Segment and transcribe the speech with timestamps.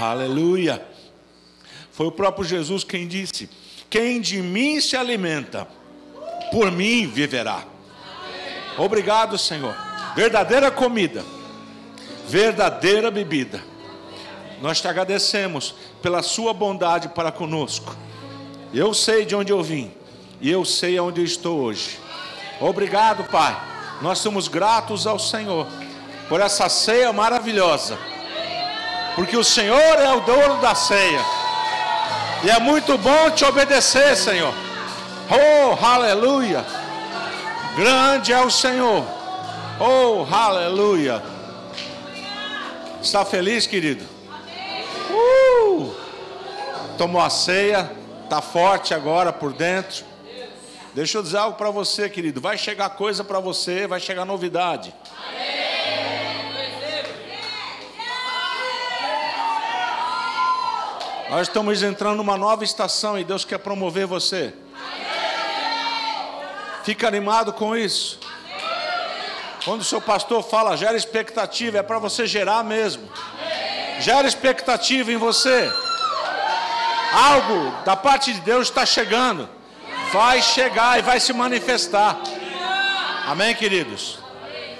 [0.00, 0.82] Aleluia.
[1.92, 3.50] Foi o próprio Jesus quem disse:
[3.90, 5.68] Quem de mim se alimenta,
[6.50, 7.64] por mim viverá.
[8.78, 9.76] Obrigado, Senhor.
[10.16, 11.24] Verdadeira comida,
[12.26, 13.62] verdadeira bebida.
[14.62, 17.94] Nós te agradecemos pela sua bondade para conosco.
[18.72, 19.90] Eu sei de onde eu vim
[20.40, 21.98] e eu sei aonde eu estou hoje.
[22.60, 23.58] Obrigado, Pai.
[24.00, 25.66] Nós somos gratos ao Senhor
[26.28, 27.98] por essa ceia maravilhosa.
[29.14, 31.20] Porque o Senhor é o dono da ceia.
[32.42, 34.54] E é muito bom te obedecer, Senhor.
[35.30, 36.64] Oh, aleluia.
[37.76, 39.04] Grande é o Senhor.
[39.78, 41.22] Oh, aleluia.
[43.02, 44.04] Está feliz, querido?
[45.10, 45.94] Uh!
[46.98, 47.90] Tomou a ceia,
[48.24, 50.04] está forte agora por dentro.
[50.94, 52.40] Deixa eu dizer algo para você, querido.
[52.40, 54.92] Vai chegar coisa para você, vai chegar novidade.
[61.30, 64.52] Nós estamos entrando numa nova estação e Deus quer promover você.
[66.82, 68.18] Fica animado com isso.
[69.64, 73.08] Quando o seu pastor fala, gera expectativa, é para você gerar mesmo.
[74.00, 75.72] Gera expectativa em você.
[77.12, 79.48] Algo da parte de Deus está chegando.
[80.12, 82.18] Vai chegar e vai se manifestar.
[83.24, 84.18] Amém, queridos?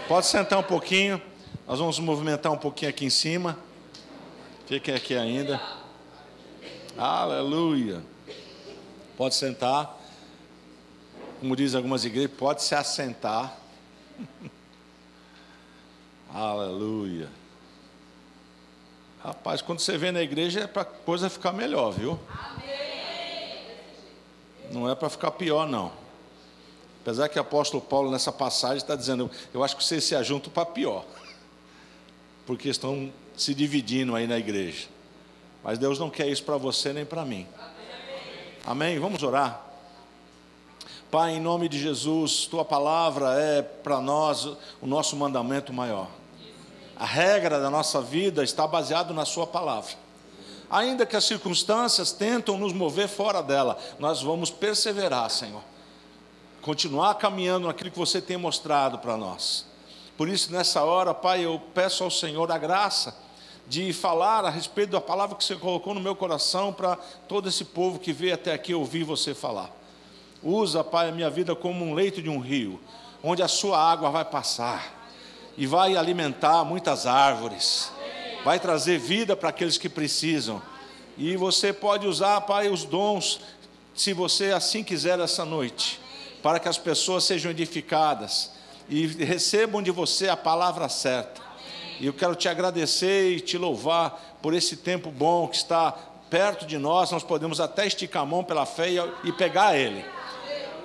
[0.08, 1.22] Pode sentar um pouquinho.
[1.64, 3.56] Nós vamos movimentar um pouquinho aqui em cima.
[4.66, 5.79] Fiquem aqui ainda.
[6.96, 8.02] Aleluia.
[9.16, 10.00] Pode sentar
[11.40, 13.56] como diz algumas igrejas, pode se assentar.
[16.28, 17.30] Aleluia.
[19.24, 22.20] Rapaz, quando você vem na igreja é para coisa ficar melhor, viu?
[24.70, 25.90] Não é para ficar pior, não.
[27.00, 30.52] Apesar que o apóstolo Paulo, nessa passagem, está dizendo: eu acho que vocês se ajuntam
[30.52, 31.06] para pior,
[32.46, 34.88] porque estão se dividindo aí na igreja.
[35.62, 37.46] Mas Deus não quer isso para você nem para mim.
[38.64, 38.98] Amém?
[38.98, 39.66] Vamos orar.
[41.10, 44.44] Pai, em nome de Jesus, tua palavra é para nós
[44.80, 46.08] o nosso mandamento maior.
[46.96, 49.92] A regra da nossa vida está baseada na sua palavra.
[50.70, 55.62] Ainda que as circunstâncias tentam nos mover fora dela, nós vamos perseverar, Senhor.
[56.62, 59.66] Continuar caminhando naquilo que você tem mostrado para nós.
[60.16, 63.16] Por isso, nessa hora, Pai, eu peço ao Senhor a graça
[63.70, 66.96] de falar a respeito da palavra que você colocou no meu coração para
[67.28, 69.70] todo esse povo que veio até aqui ouvir você falar.
[70.42, 72.80] Usa, Pai, a minha vida como um leito de um rio,
[73.22, 75.08] onde a sua água vai passar
[75.56, 77.92] e vai alimentar muitas árvores,
[78.44, 80.60] vai trazer vida para aqueles que precisam.
[81.16, 83.40] E você pode usar, Pai, os dons,
[83.94, 86.00] se você assim quiser essa noite,
[86.42, 88.50] para que as pessoas sejam edificadas
[88.88, 91.49] e recebam de você a palavra certa.
[92.00, 95.92] E eu quero te agradecer e te louvar por esse tempo bom que está
[96.30, 98.88] perto de nós, nós podemos até esticar a mão pela fé
[99.22, 100.02] e pegar ele.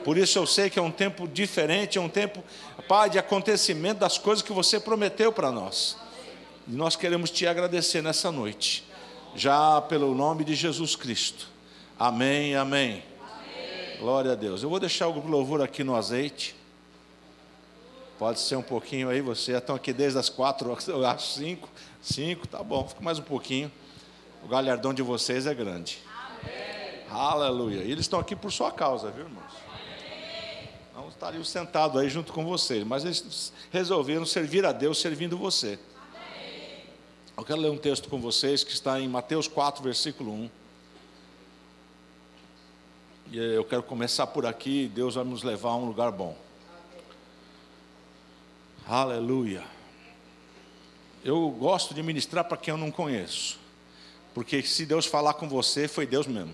[0.04, 2.44] Por isso eu sei que é um tempo diferente, é um tempo,
[2.88, 5.96] Pai, de acontecimento das coisas que você prometeu para nós.
[6.68, 8.84] E nós queremos te agradecer nessa noite,
[9.36, 11.48] já pelo nome de Jesus Cristo.
[11.98, 13.04] Amém, amém.
[13.22, 13.98] amém.
[14.00, 14.64] Glória a Deus.
[14.64, 16.56] Eu vou deixar o louvor aqui no azeite.
[18.18, 21.70] Pode ser um pouquinho aí, você já estão aqui desde as quatro, eu acho cinco.
[22.02, 23.72] Cinco, tá bom, fica mais um pouquinho.
[24.44, 26.00] O galhardão de vocês é grande.
[26.08, 27.02] Amém.
[27.10, 27.84] Aleluia.
[27.84, 29.66] E eles estão aqui por sua causa, viu, irmãos?
[31.06, 35.78] não estariam sentados aí junto com vocês, mas eles resolveram servir a Deus servindo você.
[37.38, 40.50] Eu quero ler um texto com vocês que está em Mateus 4, versículo 1.
[43.32, 46.36] E eu quero começar por aqui, Deus vai nos levar a um lugar bom.
[48.88, 49.64] Aleluia.
[51.24, 53.58] Eu gosto de ministrar para quem eu não conheço.
[54.32, 56.54] Porque se Deus falar com você, foi Deus mesmo.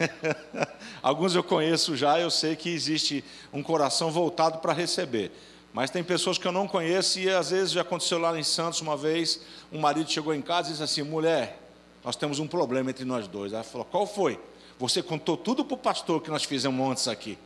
[1.00, 5.30] Alguns eu conheço já, eu sei que existe um coração voltado para receber.
[5.72, 8.80] Mas tem pessoas que eu não conheço e às vezes já aconteceu lá em Santos
[8.80, 11.60] uma vez, um marido chegou em casa e disse assim: mulher,
[12.04, 13.52] nós temos um problema entre nós dois.
[13.52, 14.40] Ela falou: qual foi?
[14.80, 17.38] Você contou tudo para o pastor que nós fizemos antes aqui.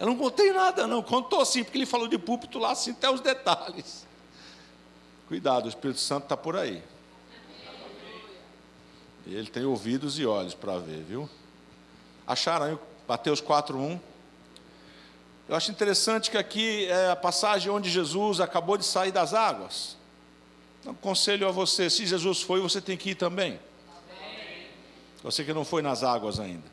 [0.00, 1.02] Eu não contei nada, não.
[1.02, 4.06] Contou sim, porque ele falou de púlpito lá, assim, até os detalhes.
[5.28, 6.82] Cuidado, o Espírito Santo está por aí.
[9.26, 11.30] Ele tem ouvidos e olhos para ver, viu?
[12.26, 14.00] Acharam aí Mateus 4:1?
[15.48, 19.96] Eu acho interessante que aqui é a passagem onde Jesus acabou de sair das águas.
[20.80, 23.60] Então, conselho a você, se Jesus foi, você tem que ir também.
[25.22, 26.71] Você que não foi nas águas ainda.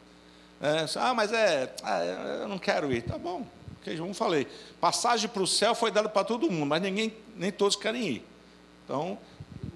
[0.62, 2.04] É, ah, mas é, ah,
[2.42, 3.04] eu não quero ir.
[3.04, 3.46] Tá bom.
[3.82, 4.46] Okay, como falei,
[4.82, 8.26] passagem para o céu foi dada para todo mundo, mas ninguém, nem todos querem ir.
[8.84, 9.18] Então,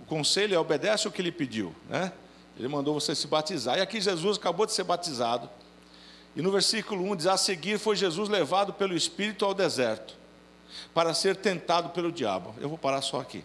[0.07, 2.11] conselho e obedece o que ele pediu, né?
[2.57, 3.77] Ele mandou você se batizar.
[3.77, 5.49] E aqui Jesus acabou de ser batizado.
[6.35, 10.15] E no versículo 1 diz: A seguir foi Jesus levado pelo Espírito ao deserto,
[10.93, 12.53] para ser tentado pelo diabo.
[12.59, 13.43] Eu vou parar só aqui.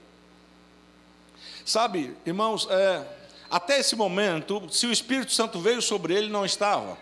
[1.64, 3.06] Sabe, irmãos, é,
[3.50, 6.98] até esse momento, se o Espírito Santo veio sobre ele, não estava.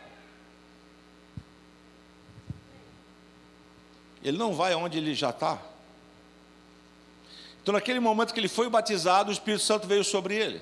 [4.26, 5.56] Ele não vai aonde ele já está.
[7.62, 10.61] Então, naquele momento que ele foi batizado, o Espírito Santo veio sobre ele.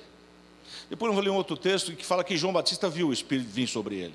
[0.87, 3.49] Depois eu vou ler um outro texto que fala que João Batista viu o Espírito
[3.49, 4.13] vir sobre ele.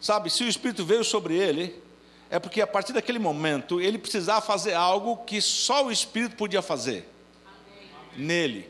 [0.00, 1.80] Sabe, se o Espírito veio sobre ele,
[2.28, 6.60] é porque a partir daquele momento ele precisava fazer algo que só o Espírito podia
[6.60, 7.08] fazer
[7.46, 8.26] Amém.
[8.26, 8.68] nele.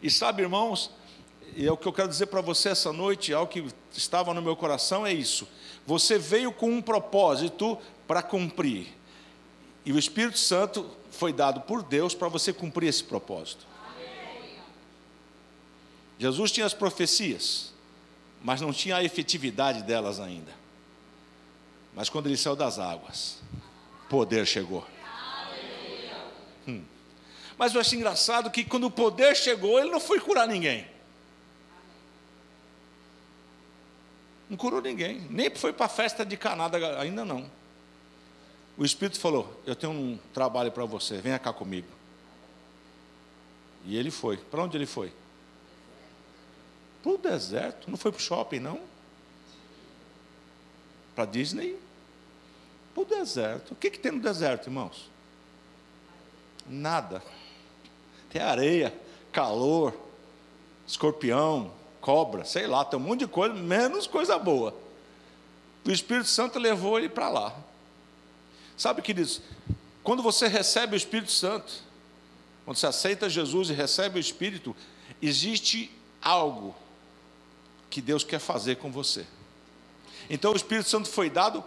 [0.00, 0.92] E sabe, irmãos,
[1.56, 3.66] e é o que eu quero dizer para você essa noite, algo que
[3.96, 5.48] estava no meu coração é isso.
[5.84, 8.88] Você veio com um propósito para cumprir.
[9.84, 13.66] E o Espírito Santo foi dado por Deus para você cumprir esse propósito.
[16.18, 17.72] Jesus tinha as profecias,
[18.42, 20.52] mas não tinha a efetividade delas ainda.
[21.94, 23.38] Mas quando ele saiu das águas,
[24.08, 24.86] poder chegou.
[26.66, 26.82] Hum.
[27.56, 30.86] Mas eu acho engraçado que quando o poder chegou, ele não foi curar ninguém.
[34.48, 37.50] Não curou ninguém, nem foi para a festa de Canada ainda não.
[38.76, 41.88] O Espírito falou: Eu tenho um trabalho para você, venha cá comigo.
[43.84, 44.36] E ele foi.
[44.36, 45.12] Para onde ele foi?
[47.02, 48.80] Para o deserto, não foi para o shopping, não.
[51.14, 51.78] Para Disney.
[52.92, 53.72] Para o deserto.
[53.72, 55.08] O que, que tem no deserto, irmãos?
[56.66, 57.22] Nada.
[58.28, 58.92] Tem areia,
[59.32, 59.94] calor,
[60.86, 64.74] escorpião, cobra, sei lá, tem um monte de coisa, menos coisa boa.
[65.84, 67.56] O Espírito Santo levou ele para lá.
[68.76, 69.40] Sabe, queridos,
[70.02, 71.72] quando você recebe o Espírito Santo,
[72.64, 74.76] quando você aceita Jesus e recebe o Espírito,
[75.22, 75.90] existe
[76.20, 76.74] algo
[77.88, 79.26] que Deus quer fazer com você.
[80.28, 81.64] Então o Espírito Santo foi dado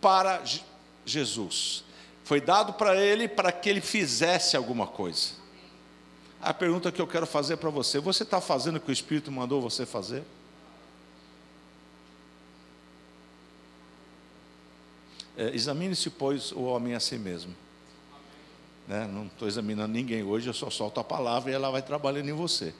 [0.00, 0.42] para
[1.04, 1.84] Jesus.
[2.24, 5.40] Foi dado para ele para que ele fizesse alguma coisa.
[6.40, 9.30] A pergunta que eu quero fazer para você: você está fazendo o que o Espírito
[9.30, 10.22] mandou você fazer?
[15.40, 17.56] É, Examine-se, pois, o homem a si mesmo.
[18.86, 19.08] Né?
[19.10, 22.34] Não estou examinando ninguém hoje, eu só solto a palavra e ela vai trabalhando em
[22.34, 22.74] você.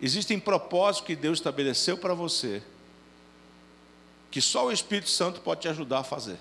[0.00, 2.62] Existem propósitos que Deus estabeleceu para você,
[4.30, 6.38] que só o Espírito Santo pode te ajudar a fazer.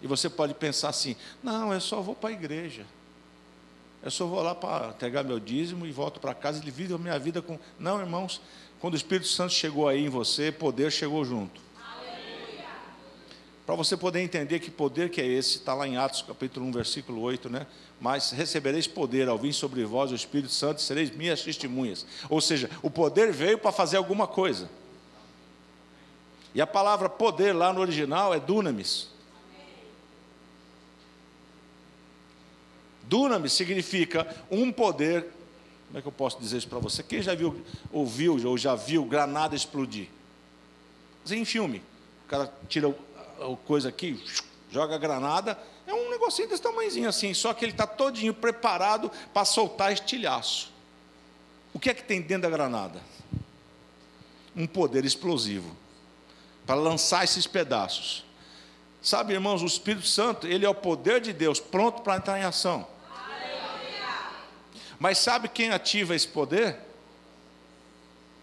[0.00, 2.86] E você pode pensar assim: não, eu só vou para a igreja.
[4.04, 6.98] Eu só vou lá para entregar meu dízimo e volto para casa e divido a
[6.98, 7.58] minha vida com.
[7.78, 8.40] Não, irmãos,
[8.78, 11.71] quando o Espírito Santo chegou aí em você, poder chegou junto.
[13.64, 16.72] Para você poder entender que poder que é esse, está lá em Atos capítulo 1,
[16.72, 17.66] versículo 8, né?
[18.00, 22.04] Mas recebereis poder ao vir sobre vós o Espírito Santo, e sereis minhas testemunhas.
[22.28, 24.68] Ou seja, o poder veio para fazer alguma coisa.
[26.54, 29.08] E a palavra poder lá no original é dunamis.
[33.04, 35.28] Dunamis significa um poder.
[35.86, 37.02] Como é que eu posso dizer isso para você?
[37.02, 37.62] Quem já viu,
[37.92, 40.08] ouviu ou já viu granada explodir?
[41.30, 41.82] Em filme,
[42.24, 42.92] o cara tira
[43.64, 44.22] coisa aqui,
[44.70, 49.44] joga granada, é um negocinho desse tamanhozinho assim, só que ele está todinho preparado para
[49.44, 50.72] soltar estilhaço.
[51.74, 53.00] O que é que tem dentro da granada?
[54.54, 55.76] Um poder explosivo
[56.66, 58.24] para lançar esses pedaços.
[59.00, 62.44] Sabe, irmãos, o Espírito Santo, ele é o poder de Deus pronto para entrar em
[62.44, 62.86] ação.
[64.98, 66.78] Mas sabe quem ativa esse poder?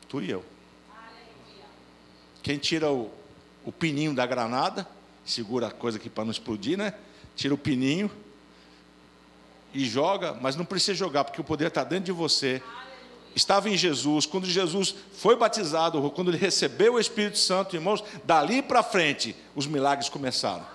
[0.10, 0.44] Tu e eu.
[2.44, 3.10] Quem tira o,
[3.66, 4.88] o pininho da granada,
[5.26, 6.94] segura a coisa aqui para não explodir, né?
[7.36, 8.10] Tira o pininho
[9.74, 12.62] e joga, mas não precisa jogar, porque o poder está dentro de você.
[13.36, 18.62] Estava em Jesus, quando Jesus foi batizado, quando ele recebeu o Espírito Santo, irmãos, dali
[18.62, 20.66] para frente, os milagres começaram.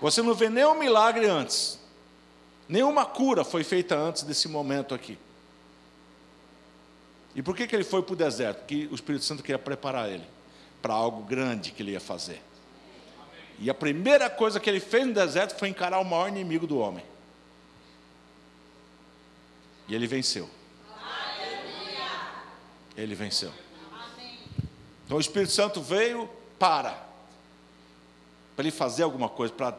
[0.00, 1.78] Você não vê nenhum milagre antes,
[2.68, 5.18] nenhuma cura foi feita antes desse momento aqui.
[7.34, 8.58] E por que, que ele foi para o deserto?
[8.60, 10.33] Porque o Espírito Santo queria preparar ele
[10.84, 12.42] para algo grande que ele ia fazer.
[13.58, 16.78] E a primeira coisa que ele fez no deserto foi encarar o maior inimigo do
[16.78, 17.02] homem.
[19.88, 20.46] E ele venceu.
[22.94, 23.50] Ele venceu.
[25.06, 27.02] Então o Espírito Santo veio para
[28.54, 29.76] para ele fazer alguma coisa, para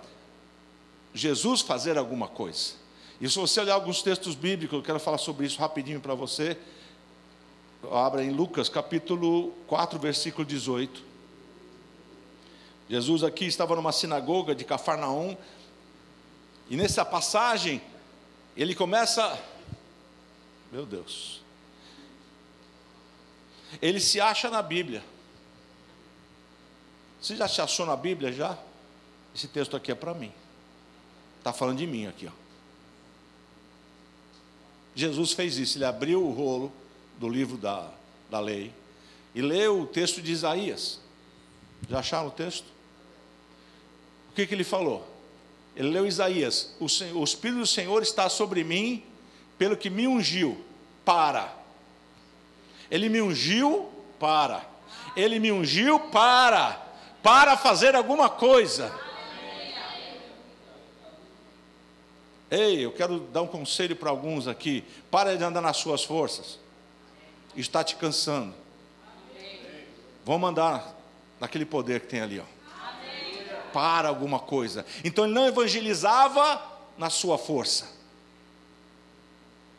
[1.14, 2.74] Jesus fazer alguma coisa.
[3.22, 6.58] E se você olhar alguns textos bíblicos, eu quero falar sobre isso rapidinho para você.
[7.92, 11.04] Abra em Lucas capítulo 4, versículo 18.
[12.90, 15.36] Jesus aqui estava numa sinagoga de Cafarnaum,
[16.70, 17.82] e nessa passagem,
[18.56, 19.40] Ele começa.
[20.72, 21.42] Meu Deus.
[23.82, 25.04] Ele se acha na Bíblia.
[27.22, 28.58] Você já se achou na Bíblia já?
[29.34, 30.32] Esse texto aqui é para mim.
[31.40, 32.32] Está falando de mim aqui, ó.
[34.96, 36.72] Jesus fez isso, ele abriu o rolo
[37.18, 37.90] do livro da,
[38.30, 38.74] da lei
[39.36, 41.00] e leu o texto de Isaías.
[41.90, 42.66] Já acharam o texto?
[44.32, 45.06] O que, que ele falou?
[45.76, 49.04] Ele leu Isaías: o, Senhor, o Espírito do Senhor está sobre mim,
[49.58, 50.64] pelo que me ungiu
[51.04, 51.54] para.
[52.90, 54.66] Ele me ungiu para.
[55.18, 56.82] Ele me ungiu para.
[57.22, 58.94] Para fazer alguma coisa.
[62.50, 64.84] Ei, eu quero dar um conselho para alguns aqui.
[65.12, 66.60] Para de andar nas suas forças.
[67.56, 68.54] Está te cansando.
[70.26, 70.96] Vamos mandar
[71.40, 72.56] naquele poder que tem ali, ó
[73.76, 74.86] para alguma coisa.
[75.04, 76.64] Então ele não evangelizava
[76.98, 77.92] na sua força.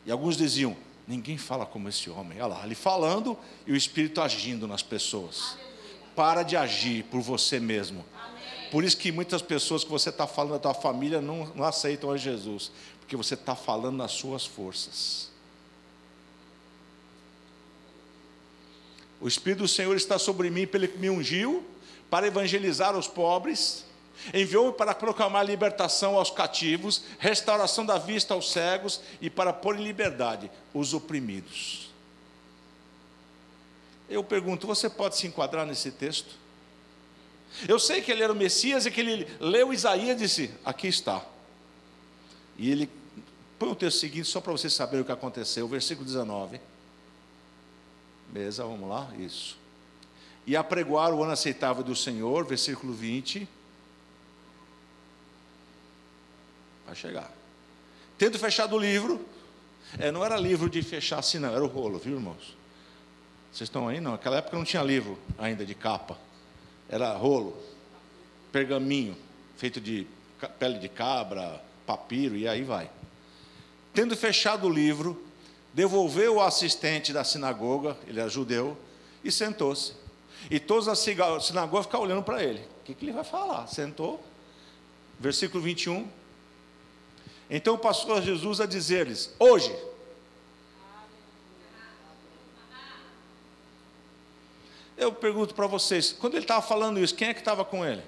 [0.05, 2.39] E alguns diziam: ninguém fala como esse homem.
[2.39, 5.57] Olha lá, ele falando e o Espírito agindo nas pessoas.
[6.15, 8.05] Para de agir por você mesmo.
[8.69, 12.11] Por isso que muitas pessoas que você está falando da tua família não, não aceitam
[12.11, 15.31] a Jesus, porque você está falando nas suas forças.
[19.19, 21.65] O Espírito do Senhor está sobre mim, que me ungiu,
[22.09, 23.87] para evangelizar os pobres,
[24.33, 29.83] Enviou-me para proclamar libertação aos cativos, restauração da vista aos cegos e para pôr em
[29.83, 31.91] liberdade os oprimidos.
[34.09, 36.35] Eu pergunto, você pode se enquadrar nesse texto?
[37.67, 40.87] Eu sei que ele era o Messias e que ele leu Isaías e disse: Aqui
[40.87, 41.23] está.
[42.57, 42.89] E ele
[43.59, 46.59] põe o texto seguinte, só para você saber o que aconteceu, versículo 19.
[48.31, 49.09] Mesa, vamos lá?
[49.17, 49.57] Isso.
[50.45, 53.47] E apregoar o ano aceitável do Senhor, versículo 20
[56.87, 57.29] Vai chegar.
[58.17, 59.23] Tendo fechado o livro,
[59.99, 62.55] é, não era livro de fechar assim, não, era o rolo, viu, irmãos?
[63.51, 63.99] Vocês estão aí?
[63.99, 66.17] Não, naquela época não tinha livro ainda de capa.
[66.87, 67.61] Era rolo,
[68.53, 69.17] pergaminho,
[69.57, 70.07] feito de
[70.57, 72.89] pele de cabra, papiro, e aí vai.
[73.93, 75.26] Tendo fechado o livro,
[75.77, 78.75] devolveu o assistente da sinagoga, ele era judeu,
[79.23, 79.93] e sentou-se.
[80.49, 82.61] E todos a sinagoga ficaram olhando para ele.
[82.81, 83.67] O que, que ele vai falar?
[83.67, 84.19] Sentou.
[85.19, 86.09] Versículo 21.
[87.47, 89.71] Então passou Jesus a dizer-lhes: Hoje.
[94.97, 98.01] Eu pergunto para vocês, quando ele estava falando isso, quem é que estava com ele?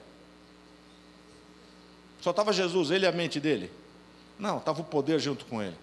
[2.20, 3.72] Só estava Jesus, ele e a mente dele?
[4.40, 5.78] Não, estava o poder junto com ele.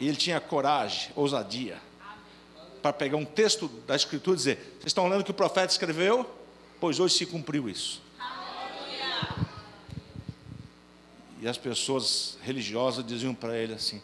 [0.00, 1.80] E ele tinha coragem, ousadia,
[2.80, 5.72] para pegar um texto da Escritura e dizer: Vocês estão lendo o que o profeta
[5.72, 6.28] escreveu?
[6.80, 8.00] Pois hoje se cumpriu isso.
[11.40, 14.00] E as pessoas religiosas diziam para ele assim: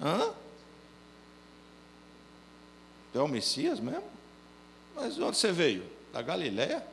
[0.00, 0.32] Hã?
[3.12, 4.04] Tu é o Messias mesmo?
[4.94, 5.84] Mas onde você veio?
[6.12, 6.84] Da Galiléia?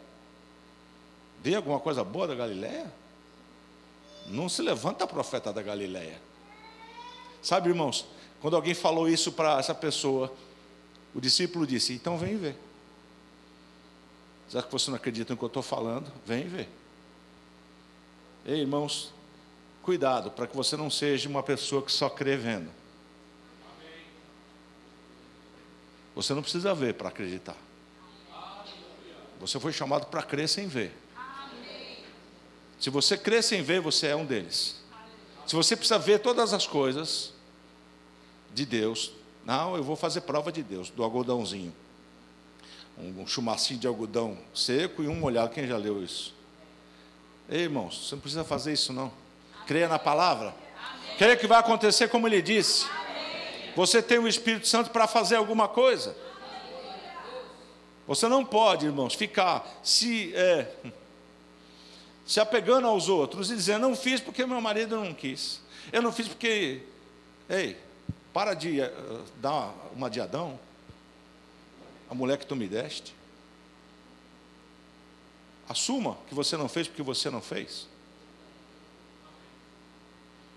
[1.43, 2.91] Veio alguma coisa boa da Galiléia?
[4.27, 6.19] Não se levanta profeta da Galiléia.
[7.41, 8.05] Sabe, irmãos,
[8.41, 10.33] quando alguém falou isso para essa pessoa,
[11.13, 12.55] o discípulo disse: Então vem ver.
[14.49, 16.69] Já que você não acredita no que eu estou falando, vem ver.
[18.45, 19.13] Ei, irmãos,
[19.81, 22.71] Cuidado para que você não seja uma pessoa que só crê vendo.
[26.13, 27.57] Você não precisa ver para acreditar.
[29.39, 30.95] Você foi chamado para crer sem ver.
[32.79, 34.80] Se você crê sem ver, você é um deles.
[35.51, 37.33] Se você precisa ver todas as coisas
[38.53, 39.11] de Deus,
[39.43, 41.75] não, eu vou fazer prova de Deus, do algodãozinho.
[42.97, 45.53] Um chumacinho de algodão seco e um molhado.
[45.53, 46.33] Quem já leu isso?
[47.49, 49.11] Ei, irmãos, você não precisa fazer isso não.
[49.67, 50.55] Creia na palavra.
[51.17, 52.87] Creia que vai acontecer como ele disse.
[53.75, 56.15] Você tem o Espírito Santo para fazer alguma coisa.
[58.07, 60.73] Você não pode, irmãos, ficar se, é,
[62.25, 65.61] se apegando aos outros e dizendo: não fiz porque meu marido não quis.
[65.91, 66.83] Eu não fiz porque.
[67.49, 67.77] Ei,
[68.33, 70.59] para de uh, dar uma de Adão.
[72.09, 73.15] A mulher que tu me deste.
[75.67, 77.87] Assuma que você não fez porque você não fez.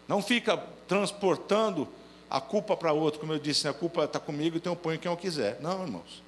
[0.09, 0.57] Não fica
[0.89, 1.89] transportando
[2.29, 5.11] a culpa para outro, como eu disse, a culpa está comigo, então eu ponho quem
[5.11, 5.61] eu quiser.
[5.61, 6.23] Não, irmãos.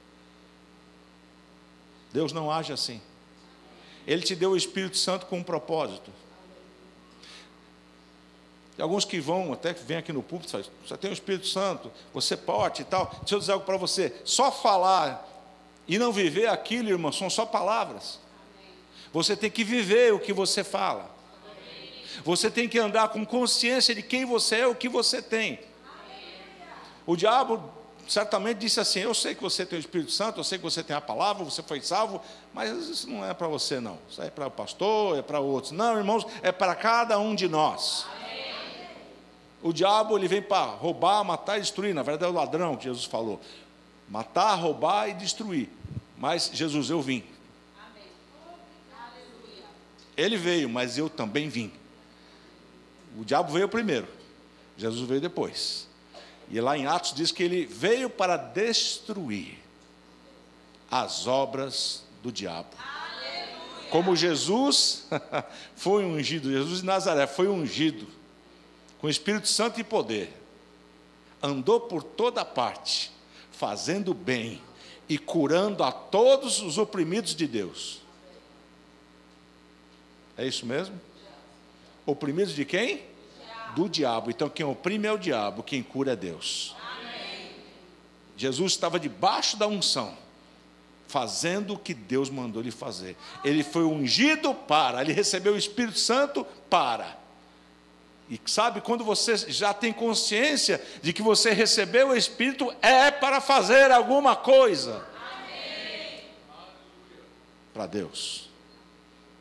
[2.12, 3.00] Deus não age assim.
[4.06, 6.10] Ele te deu o Espírito Santo com um propósito.
[8.78, 11.90] Alguns que vão, até que vêm aqui no púlpito, faz, você tem o Espírito Santo,
[12.12, 13.06] você pode e tal.
[13.20, 14.14] Deixa eu dizer algo para você.
[14.24, 15.26] Só falar
[15.88, 18.20] e não viver aquilo, irmão, são só palavras.
[19.12, 21.10] Você tem que viver o que você fala.
[22.22, 25.58] Você tem que andar com consciência de quem você é, o que você tem.
[27.06, 27.72] O diabo
[28.08, 30.82] certamente disse assim: Eu sei que você tem o Espírito Santo, eu sei que você
[30.82, 32.20] tem a palavra, você foi salvo,
[32.52, 33.98] mas isso não é para você, não.
[34.08, 35.72] Isso é para o pastor, é para outros.
[35.72, 38.06] Não, irmãos, é para cada um de nós.
[39.62, 41.94] O diabo ele vem para roubar, matar e destruir.
[41.94, 43.40] Na verdade, é o ladrão que Jesus falou:
[44.08, 45.68] matar, roubar e destruir.
[46.16, 47.24] Mas Jesus, eu vim.
[50.16, 51.70] Ele veio, mas eu também vim.
[53.18, 54.08] O diabo veio primeiro,
[54.76, 55.88] Jesus veio depois.
[56.50, 59.58] E lá em Atos diz que ele veio para destruir
[60.90, 62.68] as obras do diabo.
[62.78, 63.90] Aleluia.
[63.90, 65.06] Como Jesus
[65.74, 68.06] foi ungido, Jesus de Nazaré foi ungido
[68.98, 70.32] com Espírito Santo e poder,
[71.42, 73.12] andou por toda parte,
[73.52, 74.62] fazendo bem
[75.08, 78.00] e curando a todos os oprimidos de Deus.
[80.36, 81.00] É isso mesmo?
[82.04, 83.02] Oprimidos de quem?
[83.76, 84.30] Do diabo.
[84.30, 86.74] Então, quem oprime é o diabo, quem cura é Deus.
[86.80, 87.50] Amém.
[88.34, 90.16] Jesus estava debaixo da unção,
[91.06, 93.14] fazendo o que Deus mandou ele fazer.
[93.44, 97.18] Ele foi ungido para, ele recebeu o Espírito Santo para.
[98.30, 103.42] E sabe, quando você já tem consciência de que você recebeu o Espírito, é para
[103.42, 105.06] fazer alguma coisa.
[107.74, 108.45] Para Deus.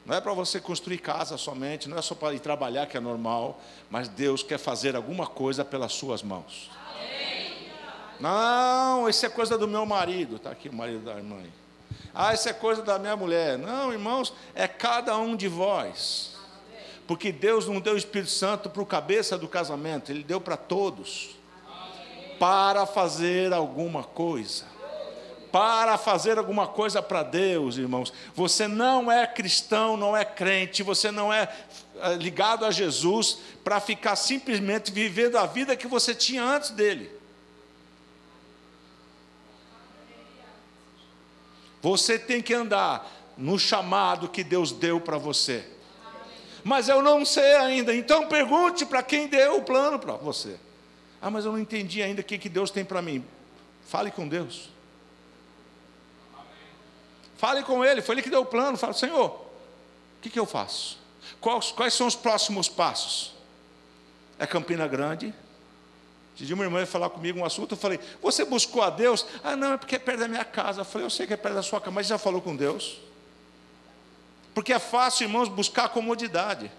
[0.06, 3.00] Não é para você construir casa somente, não é só para ir trabalhar que é
[3.00, 3.60] normal,
[3.90, 6.70] mas Deus quer fazer alguma coisa pelas suas mãos.
[8.20, 11.42] Não, isso é coisa do meu marido, está aqui o marido da irmã.
[12.14, 13.58] Ah, isso é coisa da minha mulher.
[13.58, 16.36] Não, irmãos, é cada um de vós.
[17.08, 20.56] Porque Deus não deu o Espírito Santo para o cabeça do casamento, Ele deu para
[20.56, 21.36] todos.
[22.40, 24.75] Para fazer alguma coisa
[25.56, 28.12] para fazer alguma coisa para Deus, irmãos.
[28.34, 31.50] Você não é cristão, não é crente, você não é
[31.96, 37.10] eh, ligado a Jesus para ficar simplesmente vivendo a vida que você tinha antes dele.
[41.82, 45.66] Você tem que andar no chamado que Deus deu para você.
[46.66, 50.58] Mas eu não sei ainda, então pergunte para quem deu o plano para você.
[51.22, 53.24] Ah, mas eu não entendi ainda o que, que Deus tem para mim.
[53.86, 54.75] Fale com Deus.
[57.38, 58.78] Fale com ele, foi ele que deu o plano.
[58.78, 60.98] Fala, Senhor, o que, que eu faço?
[61.42, 63.34] Quais, quais são os próximos passos?
[64.40, 65.34] É Campina Grande.
[66.40, 69.26] Esse uma irmã ia falar comigo um assunto, eu falei, você buscou a Deus?
[69.42, 70.82] Ah, não, é porque é perto da minha casa.
[70.82, 73.00] Eu falei, eu sei que é perto da sua casa, mas já falou com Deus?
[74.54, 76.70] Porque é fácil, irmãos, buscar comodidade.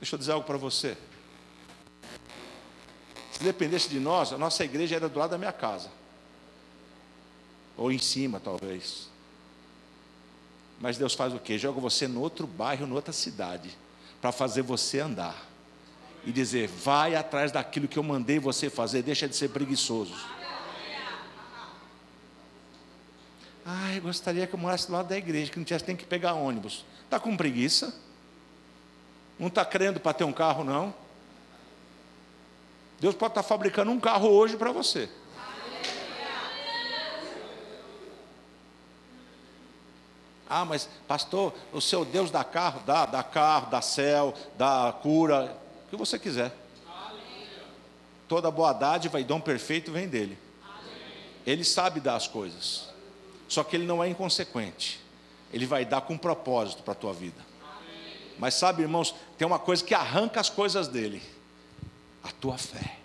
[0.00, 0.96] Deixa eu dizer algo para você.
[3.38, 5.88] Se dependesse de nós, a nossa igreja era do lado da minha casa.
[7.76, 9.08] Ou em cima, talvez.
[10.80, 11.56] Mas Deus faz o quê?
[11.56, 13.70] Joga você no outro bairro, noutra cidade,
[14.20, 15.46] para fazer você andar.
[16.26, 20.16] E dizer, vai atrás daquilo que eu mandei você fazer, deixa de ser preguiçoso.
[23.64, 26.04] Ah, eu gostaria que eu morasse do lado da igreja, que não tivesse tem que
[26.04, 26.84] pegar ônibus.
[27.04, 27.94] Está com preguiça?
[29.38, 30.92] Não está crendo para ter um carro, não?
[33.00, 35.08] Deus pode estar fabricando um carro hoje para você.
[40.50, 45.54] Ah, mas pastor, o seu Deus dá carro, dá, dá carro, dá céu, dá cura,
[45.86, 46.52] o que você quiser.
[48.26, 50.38] Toda boa dádiva e dom perfeito vem dele.
[51.46, 52.88] Ele sabe dar as coisas.
[53.46, 55.00] Só que ele não é inconsequente.
[55.52, 57.46] Ele vai dar com propósito para a tua vida.
[58.38, 61.22] Mas sabe, irmãos, tem uma coisa que arranca as coisas dele
[62.22, 62.98] a tua fé.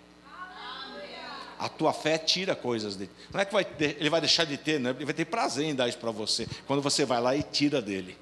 [1.58, 3.10] A tua fé tira coisas dele.
[3.32, 4.90] Não é que vai ter, ele vai deixar de ter, né?
[4.90, 6.46] ele vai ter prazer em dar isso para você.
[6.66, 8.18] Quando você vai lá e tira dele.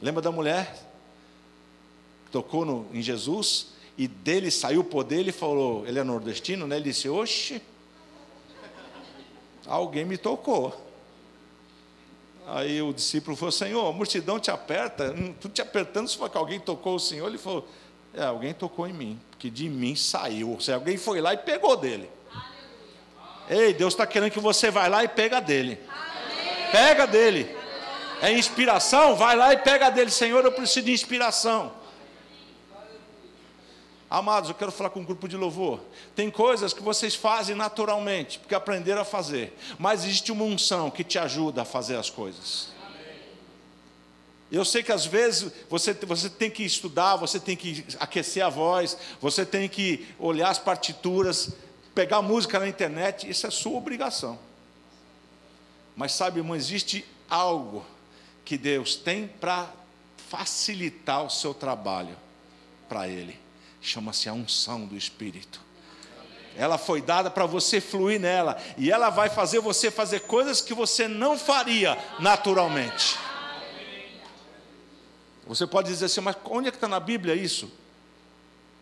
[0.00, 0.74] Lembra da mulher?
[2.24, 5.20] Que tocou no, em Jesus e dele saiu o poder.
[5.20, 6.76] Ele falou, ele é nordestino, né?
[6.76, 7.62] Ele disse: Oxe,
[9.66, 10.84] alguém me tocou.
[12.46, 16.38] Aí o discípulo falou: Senhor, a multidão te aperta, tu te apertando se foi que
[16.38, 17.28] alguém tocou o Senhor.
[17.28, 17.68] Ele falou:
[18.14, 20.50] É, alguém tocou em mim que de mim saiu.
[20.50, 22.10] Ou seja, alguém foi lá e pegou dele.
[23.48, 25.78] Ei, Deus está querendo que você vá lá e pega dele.
[26.72, 27.56] Pega dele.
[28.20, 29.14] É inspiração?
[29.14, 30.10] Vai lá e pega dele.
[30.10, 31.72] Senhor, eu preciso de inspiração.
[34.08, 35.80] Amados, eu quero falar com um grupo de louvor.
[36.14, 39.56] Tem coisas que vocês fazem naturalmente, porque aprenderam a fazer.
[39.78, 42.75] Mas existe uma unção que te ajuda a fazer as coisas.
[44.50, 48.48] Eu sei que às vezes você, você tem que estudar, você tem que aquecer a
[48.48, 51.50] voz, você tem que olhar as partituras,
[51.94, 54.38] pegar música na internet, isso é sua obrigação.
[55.96, 57.84] Mas sabe, irmão, existe algo
[58.44, 59.68] que Deus tem para
[60.28, 62.16] facilitar o seu trabalho
[62.88, 63.38] para Ele.
[63.80, 65.60] Chama-se a unção do Espírito.
[66.56, 68.56] Ela foi dada para você fluir nela.
[68.78, 73.16] E ela vai fazer você fazer coisas que você não faria naturalmente.
[75.46, 77.70] Você pode dizer assim, mas onde é que está na Bíblia isso?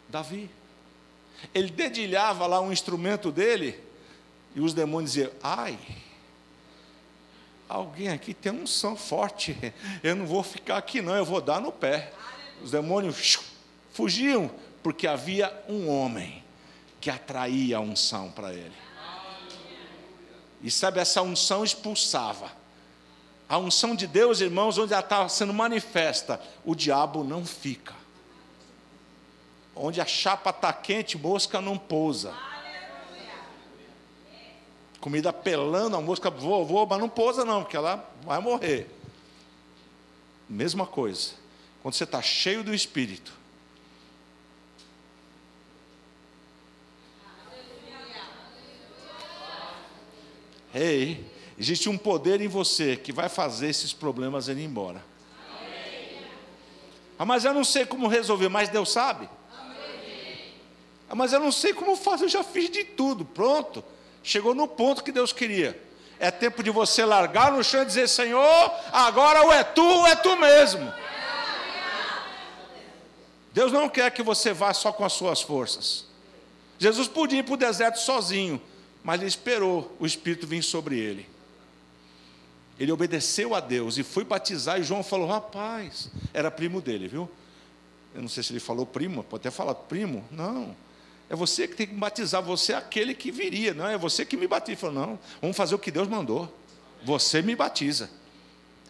[0.09, 0.51] Davi.
[1.53, 3.79] Ele dedilhava lá um instrumento dele,
[4.55, 5.79] e os demônios diziam: Ai,
[7.69, 9.57] alguém aqui tem um som forte,
[10.03, 12.13] eu não vou ficar aqui, não, eu vou dar no pé.
[12.63, 13.41] Os demônios
[13.93, 14.51] fugiam,
[14.83, 16.43] porque havia um homem
[17.01, 18.73] que atraía a unção para ele.
[20.63, 22.51] E sabe, essa unção expulsava.
[23.49, 27.95] A unção de Deus, irmãos, onde ela está sendo manifesta, o diabo não fica.
[29.77, 32.35] Onde a chapa está quente, mosca não pousa.
[35.01, 38.89] Comida pelando, a mosca voa, voa, mas não pousa não, porque ela vai morrer.
[40.49, 41.33] Mesma coisa.
[41.83, 43.45] Quando você está cheio do Espírito,
[50.75, 51.25] Ei,
[51.59, 55.05] existe um poder em você que vai fazer esses problemas irem embora.
[57.19, 59.29] Ah, mas eu não sei como resolver, mas Deus sabe.
[61.09, 63.85] Ah, mas eu não sei como fazer, eu já fiz de tudo, pronto.
[64.23, 65.81] Chegou no ponto que Deus queria.
[66.19, 70.07] É tempo de você largar no chão e dizer: Senhor, agora ou é tu ou
[70.07, 70.93] é tu mesmo.
[73.53, 76.07] Deus não quer que você vá só com as suas forças.
[76.79, 78.61] Jesus podia ir para o deserto sozinho,
[79.03, 81.29] mas ele esperou o Espírito vir sobre ele.
[82.79, 87.31] Ele obedeceu a Deus e foi batizar, e João falou: rapaz, era primo dele, viu?
[88.15, 90.25] Eu não sei se ele falou primo, pode até falar primo.
[90.31, 90.75] Não,
[91.29, 94.37] é você que tem que batizar, você é aquele que viria, não é você que
[94.37, 94.79] me batiza.
[94.79, 96.53] Falou: não, vamos fazer o que Deus mandou,
[97.05, 98.11] você me batiza.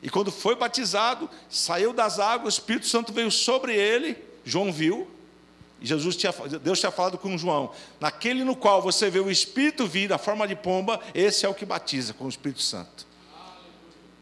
[0.02, 5.08] E quando foi batizado, saiu das águas, o Espírito Santo veio sobre ele, João viu,
[5.80, 7.70] Jesus tinha, Deus tinha falado com João:
[8.00, 11.54] naquele no qual você vê o Espírito vir na forma de pomba, esse é o
[11.54, 13.06] que batiza com o Espírito Santo.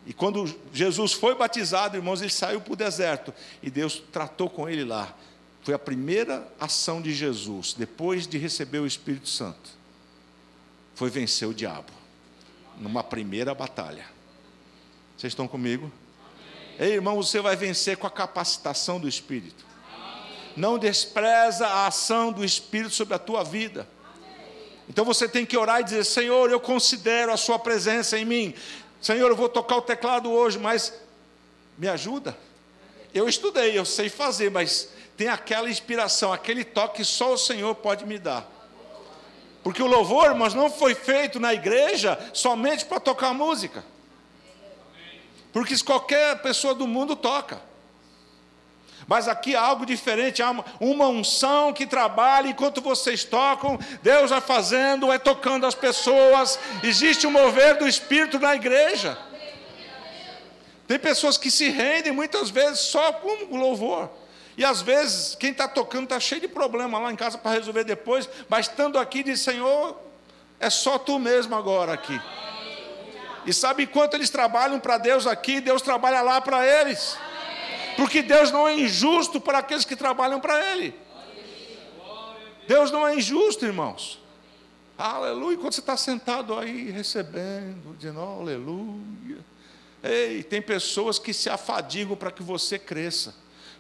[0.07, 4.69] E quando Jesus foi batizado, irmãos, ele saiu para o deserto e Deus tratou com
[4.69, 5.15] ele lá.
[5.63, 9.71] Foi a primeira ação de Jesus, depois de receber o Espírito Santo.
[10.95, 11.93] Foi vencer o diabo,
[12.79, 14.07] numa primeira batalha.
[15.17, 15.91] Vocês estão comigo?
[16.79, 16.89] Amém.
[16.89, 19.73] Ei, irmão, você vai vencer com a capacitação do Espírito
[20.57, 23.89] não despreza a ação do Espírito sobre a tua vida.
[24.89, 28.55] Então você tem que orar e dizer: Senhor, eu considero a Sua presença em mim.
[29.03, 30.95] Senhor, eu vou tocar o teclado hoje, mas
[31.77, 32.39] me ajuda.
[33.13, 37.75] Eu estudei, eu sei fazer, mas tem aquela inspiração, aquele toque que só o Senhor
[37.75, 38.49] pode me dar.
[39.65, 43.85] Porque o louvor, irmãos, não foi feito na igreja somente para tocar música.
[45.53, 47.61] Porque qualquer pessoa do mundo toca.
[49.13, 54.41] Mas aqui há algo diferente, há uma unção que trabalha enquanto vocês tocam, Deus vai
[54.41, 59.19] fazendo, vai tocando as pessoas, existe um mover do Espírito na igreja.
[60.89, 64.09] Tem pessoas que se rendem muitas vezes só com louvor.
[64.57, 67.85] E às vezes quem está tocando está cheio de problema lá em casa para resolver
[67.85, 69.95] depois, mas estando aqui diz, Senhor,
[70.59, 72.19] é só tu mesmo agora aqui.
[73.45, 77.19] E sabe enquanto eles trabalham para Deus aqui, Deus trabalha lá para eles.
[77.97, 80.95] Porque Deus não é injusto para aqueles que trabalham para Ele.
[82.67, 84.21] Deus não é injusto, irmãos.
[84.97, 85.59] Aleluia.
[85.59, 89.39] Quando você está sentado aí recebendo, dizendo aleluia.
[90.03, 93.35] Ei, tem pessoas que se afadigam para que você cresça,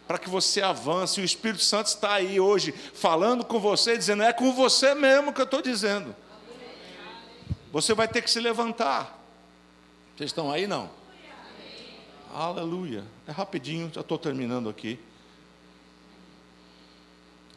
[0.06, 1.20] para que você avance.
[1.20, 5.40] O Espírito Santo está aí hoje falando com você, dizendo: é com você mesmo que
[5.40, 6.14] eu estou dizendo.
[7.72, 9.18] Você vai ter que se levantar.
[10.16, 10.90] Vocês estão aí não?
[12.32, 13.04] Aleluia.
[13.26, 14.98] É rapidinho, já estou terminando aqui.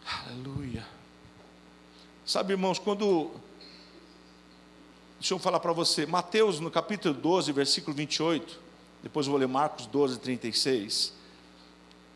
[0.05, 0.85] Aleluia.
[2.25, 3.31] Sabe, irmãos, quando.
[5.17, 6.05] Deixa eu falar para você.
[6.05, 8.59] Mateus, no capítulo 12, versículo 28.
[9.01, 11.13] Depois vou ler Marcos 12, 36.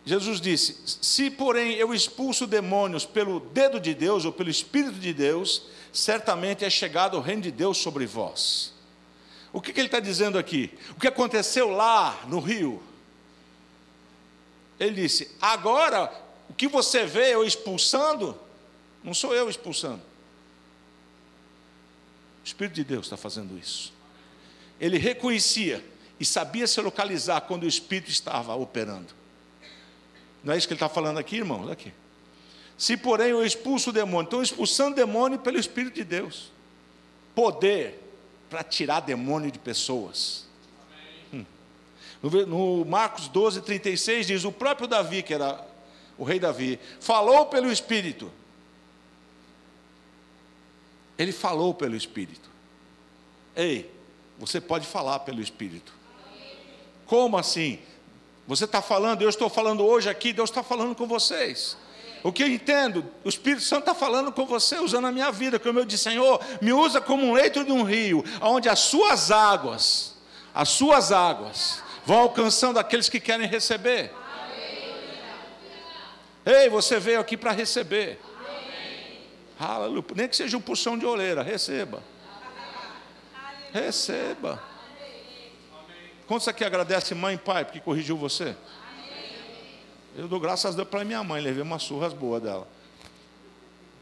[0.04, 5.14] Jesus disse: Se, porém, eu expulso demônios pelo dedo de Deus ou pelo Espírito de
[5.14, 8.74] Deus, certamente é chegado o reino de Deus sobre vós.
[9.52, 10.72] O que, que ele está dizendo aqui?
[10.92, 12.82] O que aconteceu lá no rio?
[14.80, 16.12] Ele disse: agora,
[16.50, 18.38] o que você vê eu expulsando,
[19.04, 20.02] não sou eu expulsando.
[22.44, 23.92] O Espírito de Deus está fazendo isso.
[24.80, 25.84] Ele reconhecia
[26.20, 29.14] e sabia se localizar quando o Espírito estava operando.
[30.44, 31.70] Não é isso que ele está falando aqui, irmãos?
[31.70, 31.92] Aqui.
[32.78, 36.52] Se, porém, eu expulso o demônio, estou expulsando o demônio pelo Espírito de Deus.
[37.36, 38.09] Poder
[38.50, 40.46] para tirar demônio de pessoas.
[41.34, 41.46] Hum.
[42.22, 45.66] No Marcos 12, 36 diz: o próprio Davi, que era
[46.18, 48.32] o rei Davi, falou pelo Espírito.
[51.18, 52.50] Ele falou pelo Espírito.
[53.56, 53.92] Ei,
[54.38, 55.94] você pode falar pelo Espírito.
[57.06, 57.80] Como assim?
[58.48, 61.78] Você está falando, eu estou falando hoje aqui, Deus está falando com vocês.
[62.24, 65.58] O que eu entendo, o Espírito Santo está falando com você, usando a minha vida,
[65.58, 69.32] como eu disse, Senhor, me usa como um leito de um rio, onde as suas
[69.32, 70.18] águas,
[70.54, 74.12] as suas águas, vão alcançando aqueles que querem receber.
[76.46, 78.20] Ei, você veio aqui para receber.
[79.60, 80.04] Aleluia.
[80.16, 82.02] Nem que seja um puxão de orelha, receba.
[83.72, 84.62] Receba.
[86.28, 88.56] Quantos aqui agradece mãe e pai porque corrigiu você?
[90.16, 92.68] Eu dou graças a Deus para minha mãe, levei umas surras boas dela.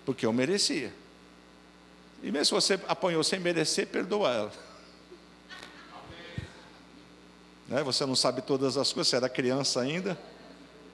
[0.05, 0.93] Porque eu merecia.
[2.23, 4.51] E mesmo se você apanhou sem merecer, perdoa ela.
[7.67, 7.83] Né?
[7.83, 10.17] Você não sabe todas as coisas, você era criança ainda.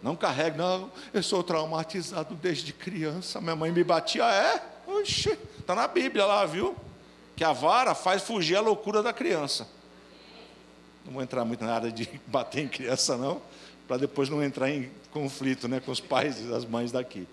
[0.02, 3.40] Não carregue, não, eu sou traumatizado desde criança.
[3.40, 4.62] Minha mãe me batia, é?
[4.86, 6.76] Oxi, está na Bíblia lá, viu?
[7.38, 9.66] Que a vara faz fugir a loucura da criança.
[11.06, 13.42] Não vou entrar muito na área de bater em criança, não,
[13.88, 17.28] para depois não entrar em conflito né, com os pais e as mães daqui.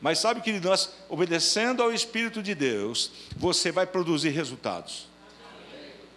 [0.00, 5.08] Mas sabe que nós, obedecendo ao Espírito de Deus, você vai produzir resultados.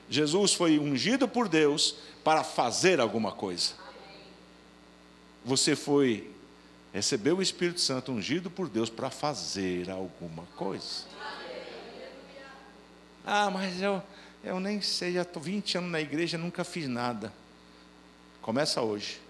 [0.09, 3.73] Jesus foi ungido por Deus para fazer alguma coisa.
[5.45, 6.29] Você foi,
[6.91, 11.05] recebeu o Espírito Santo ungido por Deus para fazer alguma coisa.
[13.25, 14.01] Ah, mas eu,
[14.43, 17.31] eu nem sei, já estou 20 anos na igreja, nunca fiz nada.
[18.41, 19.28] Começa hoje.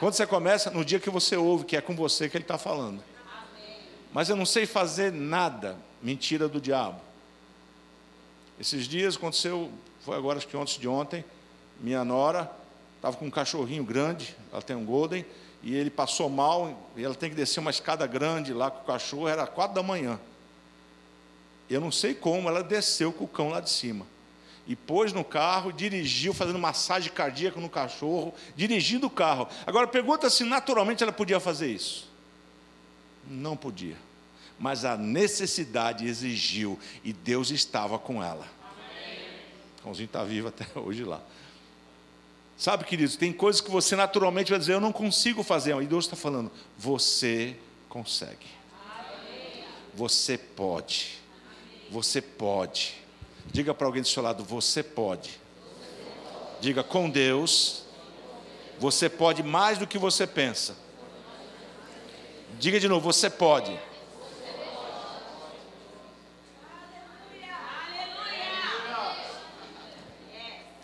[0.00, 2.56] Quando você começa, no dia que você ouve que é com você que ele está
[2.56, 3.04] falando.
[4.14, 5.76] Mas eu não sei fazer nada.
[6.02, 6.98] Mentira do diabo.
[8.58, 11.22] Esses dias aconteceu, foi agora acho que antes de ontem,
[11.78, 12.50] minha nora
[12.96, 15.24] estava com um cachorrinho grande, ela tem um golden,
[15.62, 18.86] e ele passou mal, e ela tem que descer uma escada grande lá com o
[18.86, 20.18] cachorro, era quatro da manhã.
[21.68, 24.06] Eu não sei como, ela desceu com o cão lá de cima.
[24.70, 29.48] E pôs no carro, dirigiu, fazendo massagem cardíaca no cachorro, dirigindo o carro.
[29.66, 32.08] Agora pergunta se naturalmente ela podia fazer isso.
[33.28, 33.96] Não podia.
[34.60, 38.46] Mas a necessidade exigiu, e Deus estava com ela.
[39.82, 41.20] Cãozinho está vivo até hoje lá.
[42.56, 45.74] Sabe, queridos, tem coisas que você naturalmente vai dizer, eu não consigo fazer.
[45.82, 47.56] E Deus está falando, você
[47.88, 48.46] consegue.
[49.96, 51.18] Você pode.
[51.90, 52.99] Você pode.
[53.52, 55.40] Diga para alguém do seu lado, você pode.
[56.60, 57.82] Diga, com Deus,
[58.78, 60.76] você pode mais do que você pensa.
[62.58, 63.76] Diga de novo, você pode.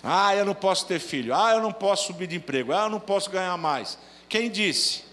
[0.03, 1.35] Ah, eu não posso ter filho.
[1.35, 2.73] Ah, eu não posso subir de emprego.
[2.73, 3.99] Ah, eu não posso ganhar mais.
[4.29, 5.05] Quem disse?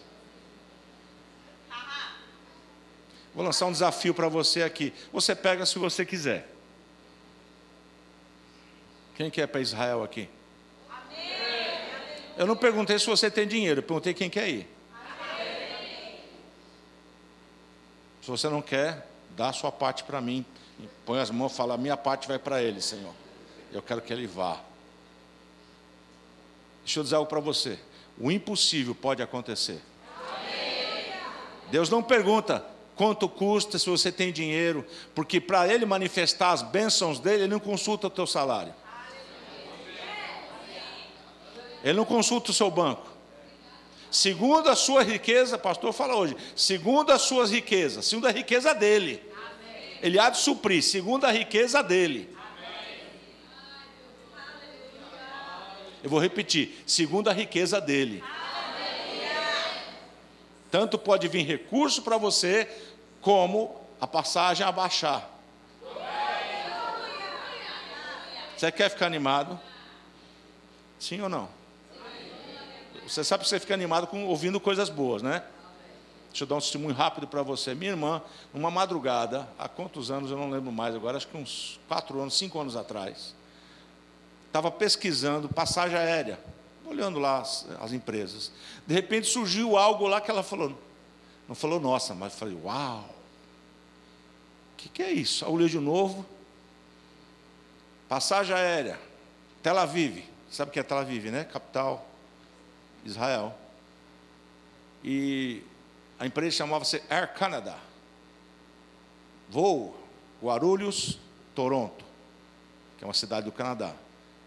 [3.33, 4.93] Vou lançar um desafio para você aqui.
[5.11, 6.52] Você pega se você quiser.
[9.15, 10.29] Quem quer para Israel aqui?
[12.35, 14.67] Eu não perguntei se você tem dinheiro, eu perguntei quem quer ir.
[18.21, 20.45] Se você não quer, dá a sua parte para mim.
[21.05, 23.13] Põe as mãos e fala: minha parte vai para ele, Senhor.
[23.71, 24.59] Eu quero que ele vá.
[26.83, 27.77] Deixa eu dizer algo para você.
[28.17, 29.81] O impossível pode acontecer.
[31.69, 37.19] Deus não pergunta quanto custa se você tem dinheiro, porque para ele manifestar as bênçãos
[37.19, 38.73] dele, ele não consulta o teu salário.
[41.83, 43.11] Ele não consulta o seu banco.
[44.09, 49.21] Segundo a sua riqueza, pastor fala hoje, segundo as suas riquezas, segundo a riqueza dele.
[50.01, 52.29] Ele há de suprir, segundo a riqueza dele.
[56.03, 58.23] Eu vou repetir: segundo a riqueza dele.
[60.69, 62.69] Tanto pode vir recurso para você,
[63.21, 65.29] como a passagem abaixar.
[68.55, 69.59] Você quer ficar animado?
[70.99, 71.62] Sim ou não?
[73.07, 75.43] Você sabe que você fica animado com ouvindo coisas boas, né?
[76.29, 77.75] Deixa eu dar um testemunho rápido para você.
[77.75, 81.79] Minha irmã, numa madrugada, há quantos anos eu não lembro mais agora, acho que uns
[81.87, 83.35] quatro anos, cinco anos atrás,
[84.47, 86.39] estava pesquisando passagem aérea,
[86.85, 88.51] olhando lá as, as, empresas.
[88.87, 90.75] De repente surgiu algo lá que ela falou,
[91.47, 93.09] não falou nossa, mas falei, uau,
[94.73, 95.45] o que, que é isso?
[95.45, 96.25] Olhei de novo,
[98.09, 98.99] passagem aérea,
[99.61, 101.43] Tel Aviv, sabe o que é Tel Aviv, né?
[101.43, 102.07] Capital,
[103.05, 103.55] Israel.
[105.03, 105.63] E
[106.19, 107.75] a empresa chamava-se Air Canada.
[109.49, 109.95] Voo
[110.41, 111.19] Guarulhos,
[111.55, 112.03] Toronto,
[112.97, 113.93] que é uma cidade do Canadá.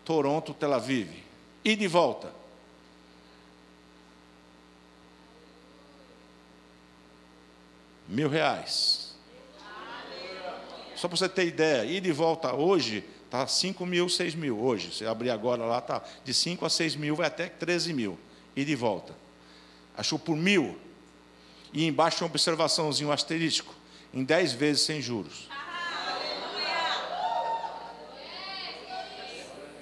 [0.04, 1.10] Toronto, Tel Aviv.
[1.64, 2.32] e de volta.
[8.08, 9.14] Mil reais.
[10.94, 14.58] Só para você ter ideia, ir de volta hoje está 5 mil, 6 mil.
[14.58, 18.18] Hoje, se abrir agora lá, está de 5 a 6 mil, vai até 13 mil.
[18.56, 19.14] E de volta.
[19.96, 20.76] Achou por mil.
[21.72, 23.74] E embaixo uma observaçãozinho, um asterístico.
[24.12, 25.48] Em 10 vezes sem juros.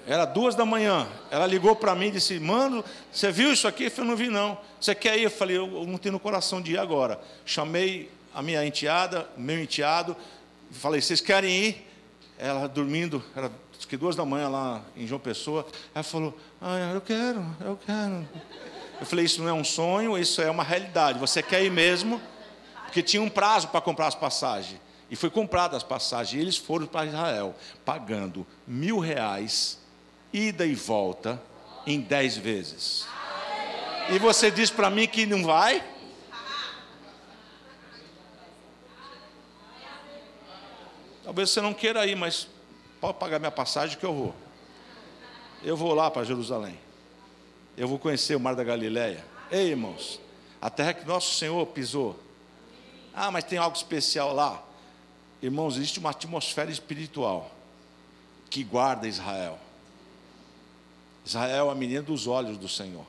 [0.07, 1.07] Era duas da manhã.
[1.31, 3.85] Ela ligou para mim e disse: Mano, você viu isso aqui?
[3.85, 4.57] Eu falei: Não vi, não.
[4.79, 5.23] Você quer ir?
[5.23, 7.19] Eu falei: Eu não tenho no coração de ir agora.
[7.43, 10.15] Chamei a minha enteada, meu enteado.
[10.71, 11.87] Falei: Vocês querem ir?
[12.37, 15.65] Ela dormindo, era acho que duas da manhã lá em João Pessoa.
[15.93, 18.27] Ela falou: Ah, eu quero, eu quero.
[18.99, 21.19] Eu falei: Isso não é um sonho, isso é uma realidade.
[21.19, 22.21] Você quer ir mesmo?
[22.85, 24.79] Porque tinha um prazo para comprar as passagens.
[25.09, 26.39] E foi comprada as passagens.
[26.39, 29.79] E eles foram para Israel, pagando mil reais
[30.33, 31.41] ida e volta
[31.87, 33.07] em dez vezes.
[34.09, 35.83] E você diz para mim que não vai?
[41.23, 42.47] Talvez você não queira ir, mas
[43.05, 44.35] pode pagar minha passagem que eu vou.
[45.63, 46.79] Eu vou lá para Jerusalém.
[47.77, 49.23] Eu vou conhecer o Mar da Galileia.
[49.51, 50.19] Ei, irmãos,
[50.61, 52.19] a terra que nosso Senhor pisou.
[53.13, 54.63] Ah, mas tem algo especial lá.
[55.41, 57.51] Irmãos, existe uma atmosfera espiritual
[58.49, 59.59] que guarda Israel.
[61.25, 63.05] Israel é a menina dos olhos do Senhor.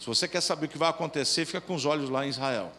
[0.00, 2.72] Se você quer saber o que vai acontecer, fica com os olhos lá em Israel.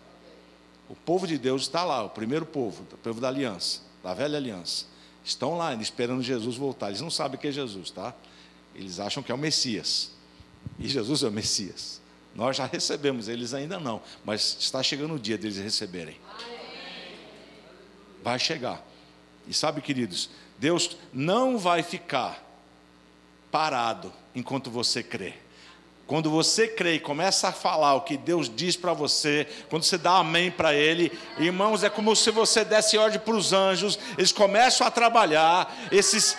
[0.89, 4.37] O povo de Deus está lá, o primeiro povo, o povo da aliança, da velha
[4.37, 4.92] aliança.
[5.23, 6.87] Estão lá esperando Jesus voltar.
[6.89, 8.13] Eles não sabem que é Jesus, tá?
[8.75, 10.11] Eles acham que é o Messias.
[10.79, 12.01] E Jesus é o Messias.
[12.35, 14.01] Nós já recebemos, eles ainda não.
[14.25, 16.17] Mas está chegando o dia deles receberem.
[18.23, 18.83] Vai chegar.
[19.47, 22.41] E sabe, queridos, Deus não vai ficar
[23.51, 25.35] parado enquanto você crê.
[26.05, 29.97] Quando você crê e começa a falar o que Deus diz para você, quando você
[29.97, 34.31] dá amém para Ele, irmãos, é como se você desse ordem para os anjos, eles
[34.31, 36.37] começam a trabalhar, esses,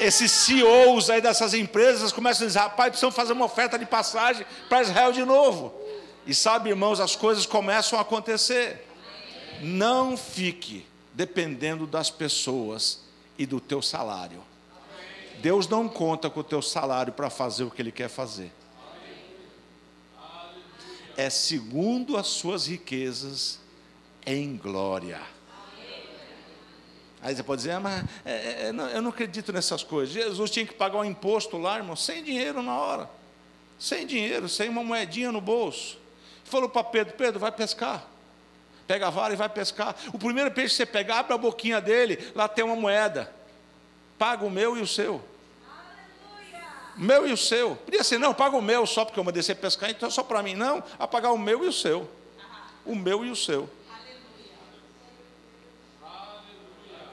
[0.00, 4.44] esses CEOs aí dessas empresas começam a dizer: rapaz, precisamos fazer uma oferta de passagem
[4.68, 5.72] para Israel de novo.
[6.26, 8.84] E sabe, irmãos, as coisas começam a acontecer.
[9.60, 13.00] Não fique dependendo das pessoas
[13.38, 14.42] e do teu salário.
[15.40, 18.50] Deus não conta com o teu salário para fazer o que Ele quer fazer.
[21.16, 23.60] É segundo as suas riquezas
[24.26, 25.20] em glória.
[27.22, 30.14] Aí você pode dizer, ah, mas é, é, é não, eu não acredito nessas coisas.
[30.14, 33.10] Jesus tinha que pagar um imposto lá, irmão, sem dinheiro na hora.
[33.78, 35.98] Sem dinheiro, sem uma moedinha no bolso.
[36.44, 38.06] Falou para Pedro: Pedro, vai pescar.
[38.86, 39.96] Pega a vara e vai pescar.
[40.12, 43.32] O primeiro peixe que você pegar, abre a boquinha dele, lá tem uma moeda.
[44.18, 45.22] Paga o meu e o seu
[46.96, 47.76] meu e o seu.
[47.76, 50.22] Podia ser, não, paga o meu só porque eu mandei você pescar, então é só
[50.22, 50.54] para mim.
[50.54, 52.08] Não, a pagar o meu e o seu.
[52.84, 53.68] O meu e o seu.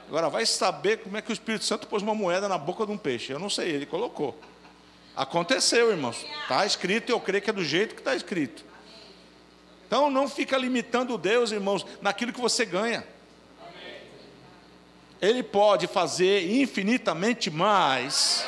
[0.08, 2.92] Agora vai saber como é que o Espírito Santo pôs uma moeda na boca de
[2.92, 3.32] um peixe.
[3.32, 4.38] Eu não sei, ele colocou.
[5.16, 6.26] Aconteceu, irmãos.
[6.42, 8.62] Está escrito e eu creio que é do jeito que está escrito.
[9.86, 13.06] Então não fica limitando Deus, irmãos, naquilo que você ganha.
[15.20, 18.44] Ele pode fazer infinitamente mais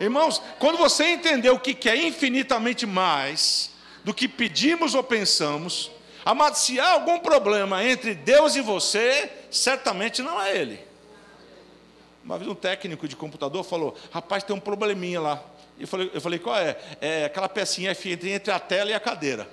[0.00, 3.70] Irmãos, quando você entender o que é infinitamente mais
[4.02, 5.90] do que pedimos ou pensamos,
[6.24, 10.80] amado, se há algum problema entre Deus e você, certamente não é Ele.
[12.24, 15.44] Uma vez um técnico de computador falou: Rapaz, tem um probleminha lá.
[15.78, 16.78] Eu falei, eu falei qual é?
[17.00, 19.48] É aquela pecinha entre a tela e a cadeira.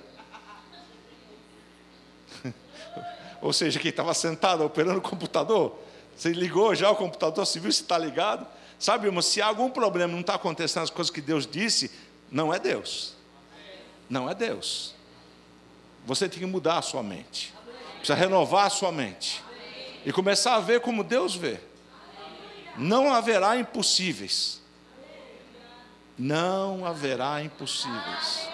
[3.42, 5.78] Ou seja, quem estava sentado operando o computador,
[6.16, 8.46] você ligou já o computador, se viu se está ligado.
[8.82, 11.88] Sabe, irmão, se há algum problema não está acontecendo as coisas que Deus disse,
[12.28, 13.14] não é Deus.
[14.10, 14.92] Não é Deus.
[16.04, 17.54] Você tem que mudar a sua mente.
[17.98, 19.40] Precisa renovar a sua mente.
[20.04, 21.60] E começar a ver como Deus vê.
[22.76, 24.60] Não haverá impossíveis.
[26.18, 28.48] Não haverá impossíveis.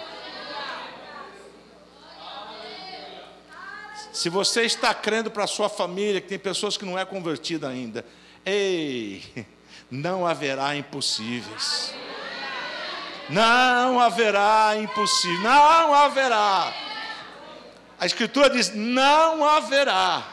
[4.13, 7.67] Se você está crendo para a sua família, que tem pessoas que não é convertida
[7.67, 8.05] ainda,
[8.45, 9.23] ei,
[9.89, 11.93] não haverá impossíveis.
[13.29, 16.73] Não haverá impossível, não haverá.
[17.99, 20.25] A Escritura diz: não haverá,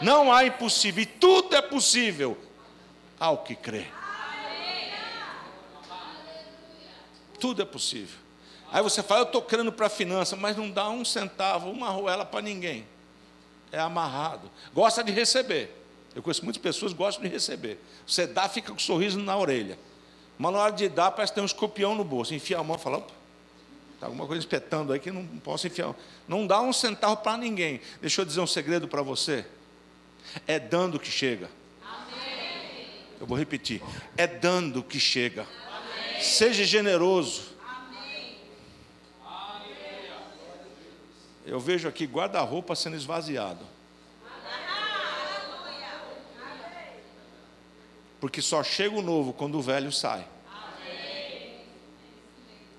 [0.00, 2.36] não há impossível, e tudo é possível
[3.18, 3.86] ao que crê.
[7.38, 8.20] Tudo é possível.
[8.70, 11.90] Aí você fala, eu estou crendo para a finança, mas não dá um centavo, uma
[11.90, 12.86] ruela para ninguém.
[13.70, 14.50] É amarrado.
[14.72, 15.81] Gosta de receber.
[16.14, 17.78] Eu conheço muitas pessoas que gostam de receber.
[18.06, 19.78] Você dá, fica com um sorriso na orelha.
[20.38, 22.34] Mas na hora de dar, parece que tem um escorpião no bolso.
[22.34, 23.06] Enfia a mão e fala,
[23.94, 25.94] está alguma coisa espetando aí que não posso enfiar.
[26.28, 27.80] Não dá um centavo para ninguém.
[28.00, 29.46] Deixa eu dizer um segredo para você.
[30.46, 31.50] É dando que chega.
[31.82, 32.88] Amém.
[33.20, 33.80] Eu vou repetir.
[34.16, 35.42] É dando que chega.
[35.42, 36.22] Amém.
[36.22, 37.52] Seja generoso.
[37.64, 38.38] Amém.
[41.46, 43.64] Eu vejo aqui guarda-roupa sendo esvaziado.
[48.22, 50.24] Porque só chega o novo quando o velho sai.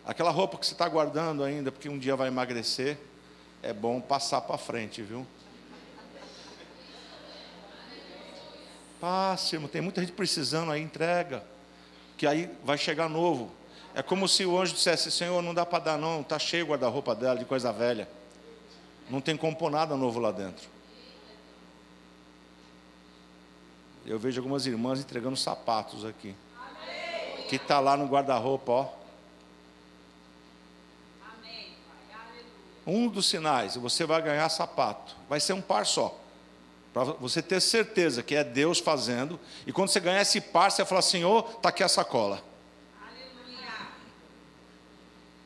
[0.06, 2.98] Aquela roupa que você está guardando ainda, porque um dia vai emagrecer,
[3.62, 5.28] é bom passar para frente, viu?
[9.02, 9.68] Passe, irmão.
[9.68, 11.44] Tem muita gente precisando aí, entrega.
[12.16, 13.52] Que aí vai chegar novo.
[13.94, 16.22] É como se o anjo dissesse: Senhor, não dá para dar, não.
[16.22, 18.08] Está cheio o guarda-roupa dela de coisa velha.
[19.10, 20.73] Não tem como pôr nada novo lá dentro.
[24.06, 26.36] Eu vejo algumas irmãs entregando sapatos aqui.
[26.58, 27.48] Amém.
[27.48, 29.04] Que está lá no guarda-roupa, ó.
[32.86, 35.16] Um dos sinais, você vai ganhar sapato.
[35.30, 36.20] Vai ser um par só.
[36.94, 39.40] Para você ter certeza que é Deus fazendo.
[39.66, 42.44] E quando você ganhar esse par, você fala, Senhor, está aqui a sacola.
[43.02, 43.88] Aleluia.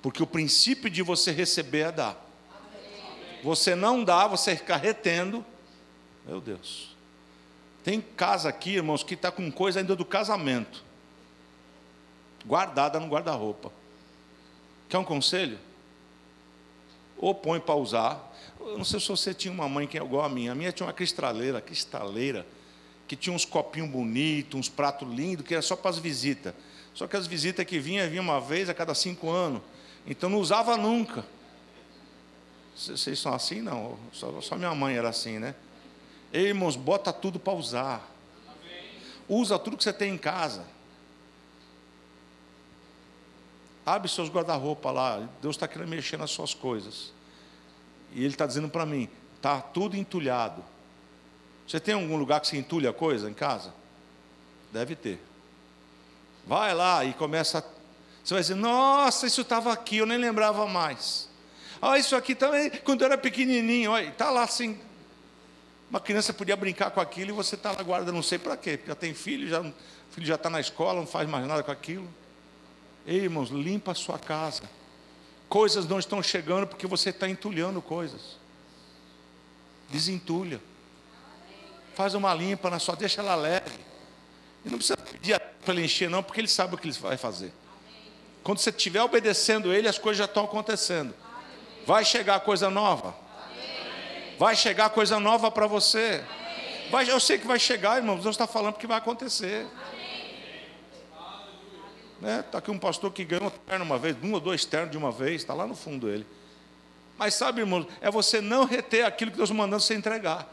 [0.02, 2.26] Porque o princípio de você receber é dar.
[2.52, 3.40] Amém.
[3.44, 5.46] Você não dá, você fica retendo.
[6.26, 6.97] Meu Deus.
[7.88, 10.84] Tem casa aqui, irmãos, que está com coisa ainda do casamento,
[12.46, 13.72] guardada no guarda-roupa.
[14.90, 15.58] Quer um conselho?
[17.18, 18.36] Ou põe para usar.
[18.60, 20.52] Eu não sei se você tinha uma mãe que é igual a minha.
[20.52, 22.46] A minha tinha uma cristaleira, cristaleira,
[23.08, 26.54] que tinha uns copinhos bonitos, uns pratos lindos, que era só para as visitas.
[26.94, 29.62] Só que as visitas que vinham, vinham uma vez a cada cinco anos.
[30.06, 31.24] Então não usava nunca.
[32.76, 33.62] Vocês são assim?
[33.62, 33.98] Não.
[34.12, 35.56] Só, só minha mãe era assim, né?
[36.38, 38.08] Ei, irmãos, bota tudo para usar.
[39.28, 40.64] Usa tudo que você tem em casa.
[43.84, 45.28] Abre seus guarda-roupa lá.
[45.42, 47.12] Deus está querendo mexer nas suas coisas.
[48.14, 50.64] E Ele está dizendo para mim: está tudo entulhado.
[51.68, 53.74] Você tem algum lugar que se entulha coisa em casa?
[54.72, 55.20] Deve ter.
[56.46, 57.66] Vai lá e começa.
[58.24, 61.28] Você vai dizer: Nossa, isso estava aqui, eu nem lembrava mais.
[61.82, 64.80] Ah, isso aqui também, quando eu era pequenininho, está lá assim,
[65.90, 68.80] uma criança podia brincar com aquilo e você está lá guarda, não sei para quê,
[68.86, 69.74] já tem filho, já, o
[70.12, 72.08] filho já está na escola, não faz mais nada com aquilo.
[73.06, 74.64] Ei, irmãos, limpa a sua casa.
[75.48, 78.38] Coisas não estão chegando porque você está entulhando coisas.
[79.90, 80.60] Desentulha.
[81.96, 83.80] Faz uma limpa na sua, deixa ela leve.
[84.66, 87.16] E não precisa pedir para ele encher, não, porque ele sabe o que ele vai
[87.16, 87.54] fazer.
[88.44, 91.14] Quando você estiver obedecendo ele, as coisas já estão acontecendo.
[91.86, 93.27] Vai chegar coisa nova.
[94.38, 96.24] Vai chegar coisa nova para você.
[96.90, 98.22] Vai, eu sei que vai chegar, irmãos.
[98.22, 99.66] Deus está falando porque vai acontecer.
[102.16, 102.44] Está né?
[102.54, 105.12] aqui um pastor que ganhou um terno uma vez, um ou dois ternos de uma
[105.12, 106.26] vez, está lá no fundo ele.
[107.18, 110.48] Mas sabe, irmãos, é você não reter aquilo que Deus mandando você entregar.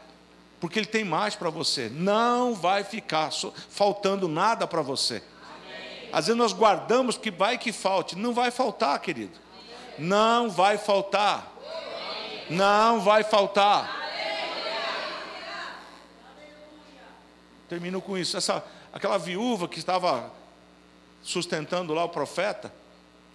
[0.59, 1.89] Porque Ele tem mais para você.
[1.89, 3.29] Não vai ficar
[3.69, 5.21] faltando nada para você.
[6.11, 8.15] Às vezes nós guardamos que vai que falte.
[8.15, 9.37] Não vai faltar, querido.
[9.99, 11.54] Não vai faltar.
[12.49, 14.03] Não vai faltar.
[17.67, 18.37] Termino com isso.
[18.37, 20.31] Essa, aquela viúva que estava
[21.23, 22.71] sustentando lá o profeta,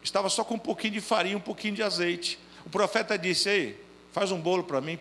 [0.02, 2.38] estava só com um pouquinho de farinha, um pouquinho de azeite.
[2.64, 4.98] O profeta disse: Ei, faz um bolo para mim.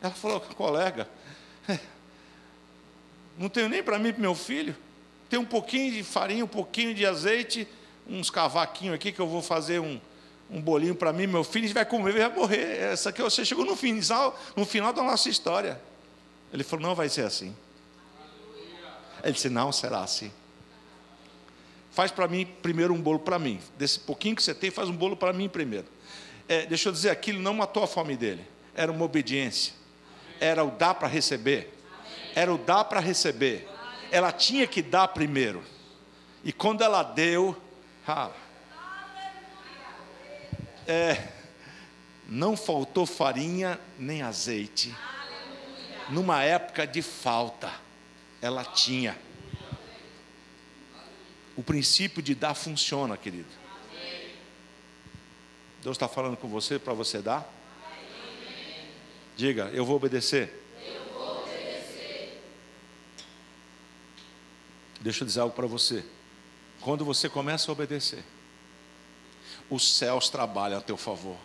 [0.00, 1.08] Ela falou: Colega,
[3.36, 4.76] não tenho nem para mim e para meu filho.
[5.28, 7.66] Tem um pouquinho de farinha, um pouquinho de azeite,
[8.06, 10.00] uns cavaquinhos aqui que eu vou fazer um,
[10.50, 12.80] um bolinho para mim, meu filho, a gente vai comer vai morrer.
[12.80, 15.80] Essa aqui você chegou no final, no final da nossa história.
[16.52, 17.54] Ele falou: não vai ser assim.
[19.22, 20.32] Ele disse: não será assim.
[21.92, 23.60] Faz para mim primeiro um bolo para mim.
[23.76, 25.86] Desse pouquinho que você tem, faz um bolo para mim primeiro.
[26.48, 28.44] É, deixa eu dizer, aquilo não matou a fome dele.
[28.74, 29.72] Era uma obediência.
[30.40, 31.72] Era o dar para receber.
[32.34, 33.68] Era o dar para receber.
[34.10, 35.62] Ela tinha que dar primeiro.
[36.42, 37.56] E quando ela deu,
[38.06, 38.30] ah,
[40.90, 41.32] é,
[42.26, 44.94] não faltou farinha nem azeite.
[46.08, 47.72] Numa época de falta,
[48.42, 49.16] ela tinha.
[51.56, 53.48] O princípio de dar funciona, querido.
[55.82, 57.48] Deus está falando com você para você dar?
[59.36, 60.52] Diga, eu vou obedecer.
[60.84, 62.42] Eu vou obedecer.
[65.00, 66.04] Deixa eu dizer algo para você.
[66.80, 68.24] Quando você começa a obedecer,
[69.70, 71.36] os céus trabalham a teu favor.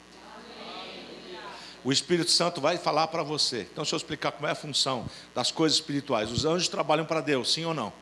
[1.83, 3.61] O Espírito Santo vai falar para você.
[3.71, 5.05] Então, deixa eu explicar como é a função
[5.35, 6.31] das coisas espirituais.
[6.31, 7.93] Os anjos trabalham para Deus, sim ou não?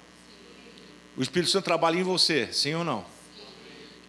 [1.18, 3.06] O Espírito Santo trabalha em você, sim ou não?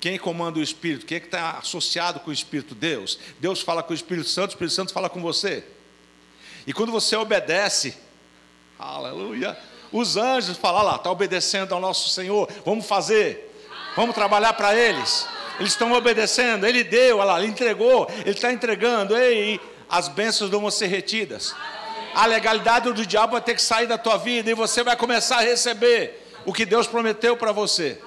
[0.01, 1.05] Quem comanda o Espírito?
[1.05, 2.73] Quem é que está associado com o Espírito?
[2.73, 3.19] Deus.
[3.41, 5.65] Deus fala com o Espírito Santo, o Espírito Santo fala com você.
[6.67, 7.97] E quando você obedece,
[8.79, 9.59] aleluia,
[9.91, 13.53] os anjos falam lá, está obedecendo ao nosso Senhor, vamos fazer,
[13.97, 15.27] vamos trabalhar para eles.
[15.59, 20.51] Eles estão obedecendo, Ele deu, olha lá, Ele entregou, Ele está entregando, ei, as bênçãos
[20.51, 21.55] vão ser retidas.
[22.15, 25.39] A legalidade do diabo vai ter que sair da tua vida e você vai começar
[25.39, 28.01] a receber o que Deus prometeu para você.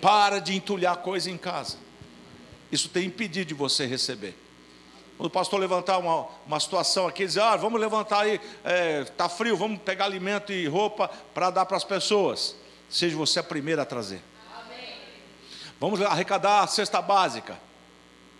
[0.00, 1.76] Para de entulhar coisa em casa.
[2.70, 4.34] Isso tem impedido de você receber.
[5.16, 9.04] Quando o pastor levantar uma, uma situação aqui, dizer, ah, vamos levantar aí, está é,
[9.04, 12.56] tá frio, vamos pegar alimento e roupa para dar para as pessoas.
[12.88, 14.22] Seja você a primeira a trazer.
[15.82, 15.96] Amém.
[15.96, 17.58] Vamos arrecadar a cesta básica.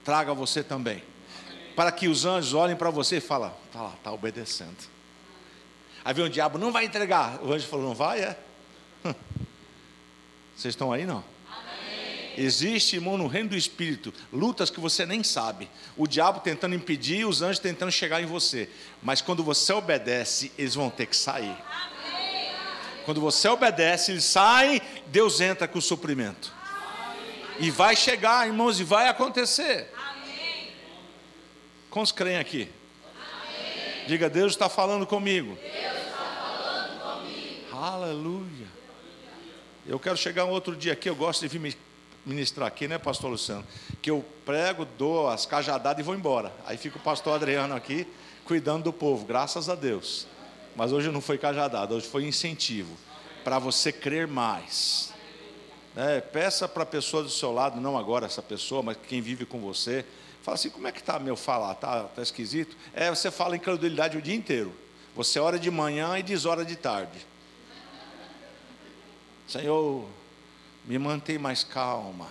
[0.05, 1.03] Traga você também.
[1.49, 1.72] Amém.
[1.74, 4.76] Para que os anjos olhem para você e falem, está lá, está obedecendo.
[6.05, 7.40] Aí vem o diabo, não vai entregar.
[7.43, 8.38] O anjo falou, não vai, é?
[10.57, 11.24] Vocês estão aí não?
[12.36, 15.68] Existe, irmão, no reino do Espírito, lutas que você nem sabe.
[15.99, 18.70] O diabo tentando impedir, os anjos tentando chegar em você.
[19.03, 21.55] Mas quando você obedece, eles vão ter que sair.
[23.05, 26.62] Quando você obedece, eles saem, Deus entra com o suprimento.
[27.63, 29.89] E vai chegar, irmãos, e vai acontecer.
[31.89, 32.69] Quantos creem aqui?
[34.09, 35.57] Diga, Deus está falando comigo.
[35.63, 37.77] Deus está falando comigo.
[37.77, 38.67] Aleluia.
[39.87, 41.77] Eu quero chegar um outro dia aqui, eu gosto de vir
[42.27, 43.65] ministrar aqui, né, pastor Luciano?
[44.03, 46.53] Que eu prego, dou as cajadadas e vou embora.
[46.67, 48.09] Aí fica o pastor Adriano aqui
[48.45, 50.27] cuidando do povo, graças a Deus.
[50.75, 52.97] Mas hoje não foi cajadada, hoje foi incentivo
[53.45, 55.12] para você crer mais.
[55.95, 59.45] É, peça para a pessoa do seu lado, não agora essa pessoa, mas quem vive
[59.45, 60.05] com você.
[60.43, 61.72] Fala assim: como é que está meu falar?
[61.72, 62.76] Está tá esquisito?
[62.95, 64.74] É, você fala incredulidade o dia inteiro.
[65.14, 67.26] Você ora de manhã e diz hora de tarde.
[69.47, 70.09] Senhor,
[70.86, 72.28] me mantém mais calma.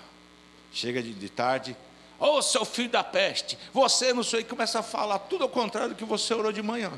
[0.73, 1.75] Chega de, de tarde,
[2.17, 5.89] ô oh, seu filho da peste, você não sei, começa a falar tudo ao contrário
[5.89, 6.91] do que você orou de manhã.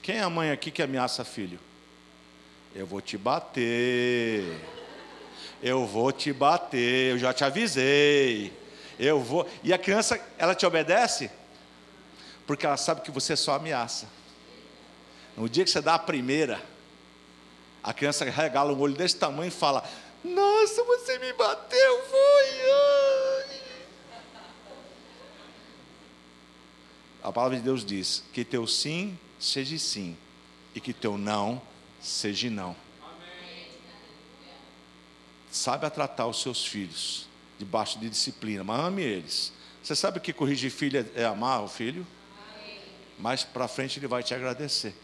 [0.00, 1.58] Quem é a mãe aqui que ameaça filho?
[2.74, 4.58] Eu vou te bater.
[5.62, 8.52] Eu vou te bater, eu já te avisei.
[8.98, 9.48] Eu vou.
[9.62, 11.30] E a criança, ela te obedece?
[12.46, 14.08] Porque ela sabe que você só ameaça.
[15.36, 16.60] No dia que você dá a primeira,
[17.82, 19.84] a criança regala um olho desse tamanho e fala:
[20.24, 22.22] Nossa, você me bateu, foi.
[27.22, 30.16] A palavra de Deus diz: Que teu sim seja sim,
[30.74, 31.60] e que teu não
[32.02, 32.76] seja não.
[35.50, 37.28] Sabe tratar os seus filhos
[37.58, 39.52] debaixo de disciplina, mas ame eles.
[39.82, 42.06] Você sabe que corrigir filho é amar o filho?
[43.18, 44.94] Mais para frente ele vai te agradecer.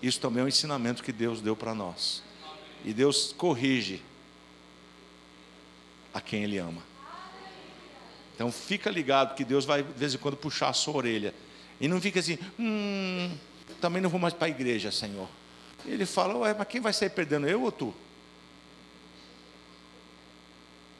[0.00, 2.22] Isso também é um ensinamento que Deus deu para nós.
[2.84, 4.00] E Deus corrige
[6.14, 6.82] a quem Ele ama.
[8.34, 11.34] Então fica ligado que Deus vai de vez em quando puxar a sua orelha.
[11.80, 13.36] E não fica assim, hum,
[13.80, 15.28] também não vou mais para a igreja, Senhor.
[15.84, 17.94] Ele fala, ué, mas quem vai sair perdendo, eu ou tu?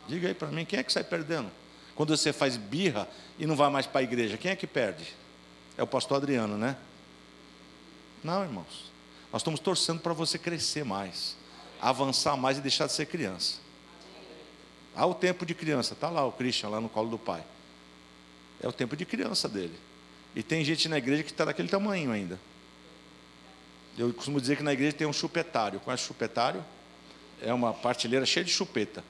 [0.07, 1.51] Diga aí para mim, quem é que sai perdendo?
[1.95, 3.09] Quando você faz birra
[3.39, 5.15] e não vai mais para a igreja, quem é que perde?
[5.77, 6.77] É o pastor Adriano, né?
[8.23, 8.91] Não, irmãos.
[9.33, 11.37] Nós estamos torcendo para você crescer mais,
[11.81, 13.59] avançar mais e deixar de ser criança.
[14.95, 17.45] Há o tempo de criança, está lá o Christian, lá no colo do pai.
[18.61, 19.79] É o tempo de criança dele.
[20.35, 22.39] E tem gente na igreja que está daquele tamanho ainda.
[23.99, 25.81] Eu costumo dizer que na igreja tem um chupetário.
[25.81, 26.65] Conhece chupetário?
[27.43, 29.03] É uma partilheira cheia de chupeta.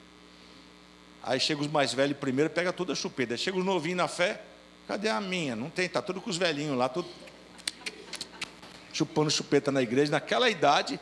[1.21, 3.35] Aí chega os mais velhos primeiro, pega toda a chupeta.
[3.35, 4.41] Aí chega os novinhos na fé,
[4.87, 5.55] cadê a minha?
[5.55, 7.07] Não tem, está tudo com os velhinhos lá, tudo
[8.91, 10.99] chupando chupeta na igreja, naquela idade,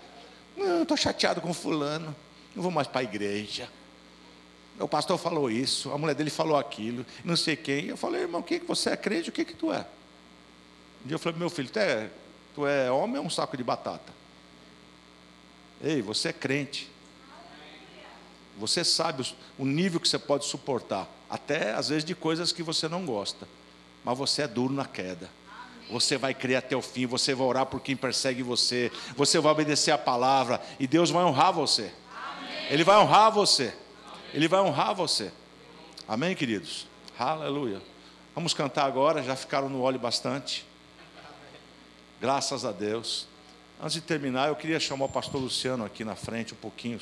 [0.56, 2.16] não, estou chateado com fulano,
[2.56, 3.70] não vou mais para a igreja.
[4.80, 7.86] O pastor falou isso, a mulher dele falou aquilo, não sei quem.
[7.86, 9.30] Eu falei, irmão, o que você é crente?
[9.30, 9.80] O que, que tu é?
[11.04, 12.10] Um dia eu falei, meu filho, tu é,
[12.58, 14.12] tu é homem ou um saco de batata?
[15.80, 16.90] Ei, você é crente.
[18.58, 22.88] Você sabe o nível que você pode suportar, até às vezes de coisas que você
[22.88, 23.48] não gosta,
[24.04, 25.30] mas você é duro na queda.
[25.92, 29.52] Você vai crer até o fim, você vai orar por quem persegue você, você vai
[29.52, 31.94] obedecer a palavra e Deus vai honrar você.
[32.72, 33.72] Ele vai honrar você.
[34.34, 35.32] Ele vai honrar você.
[36.08, 36.88] Amém, queridos?
[37.20, 37.80] Aleluia.
[38.34, 40.66] Vamos cantar agora, já ficaram no óleo bastante.
[42.20, 43.28] Graças a Deus.
[43.80, 47.00] Antes de terminar, eu queria chamar o pastor Luciano aqui na frente um pouquinho.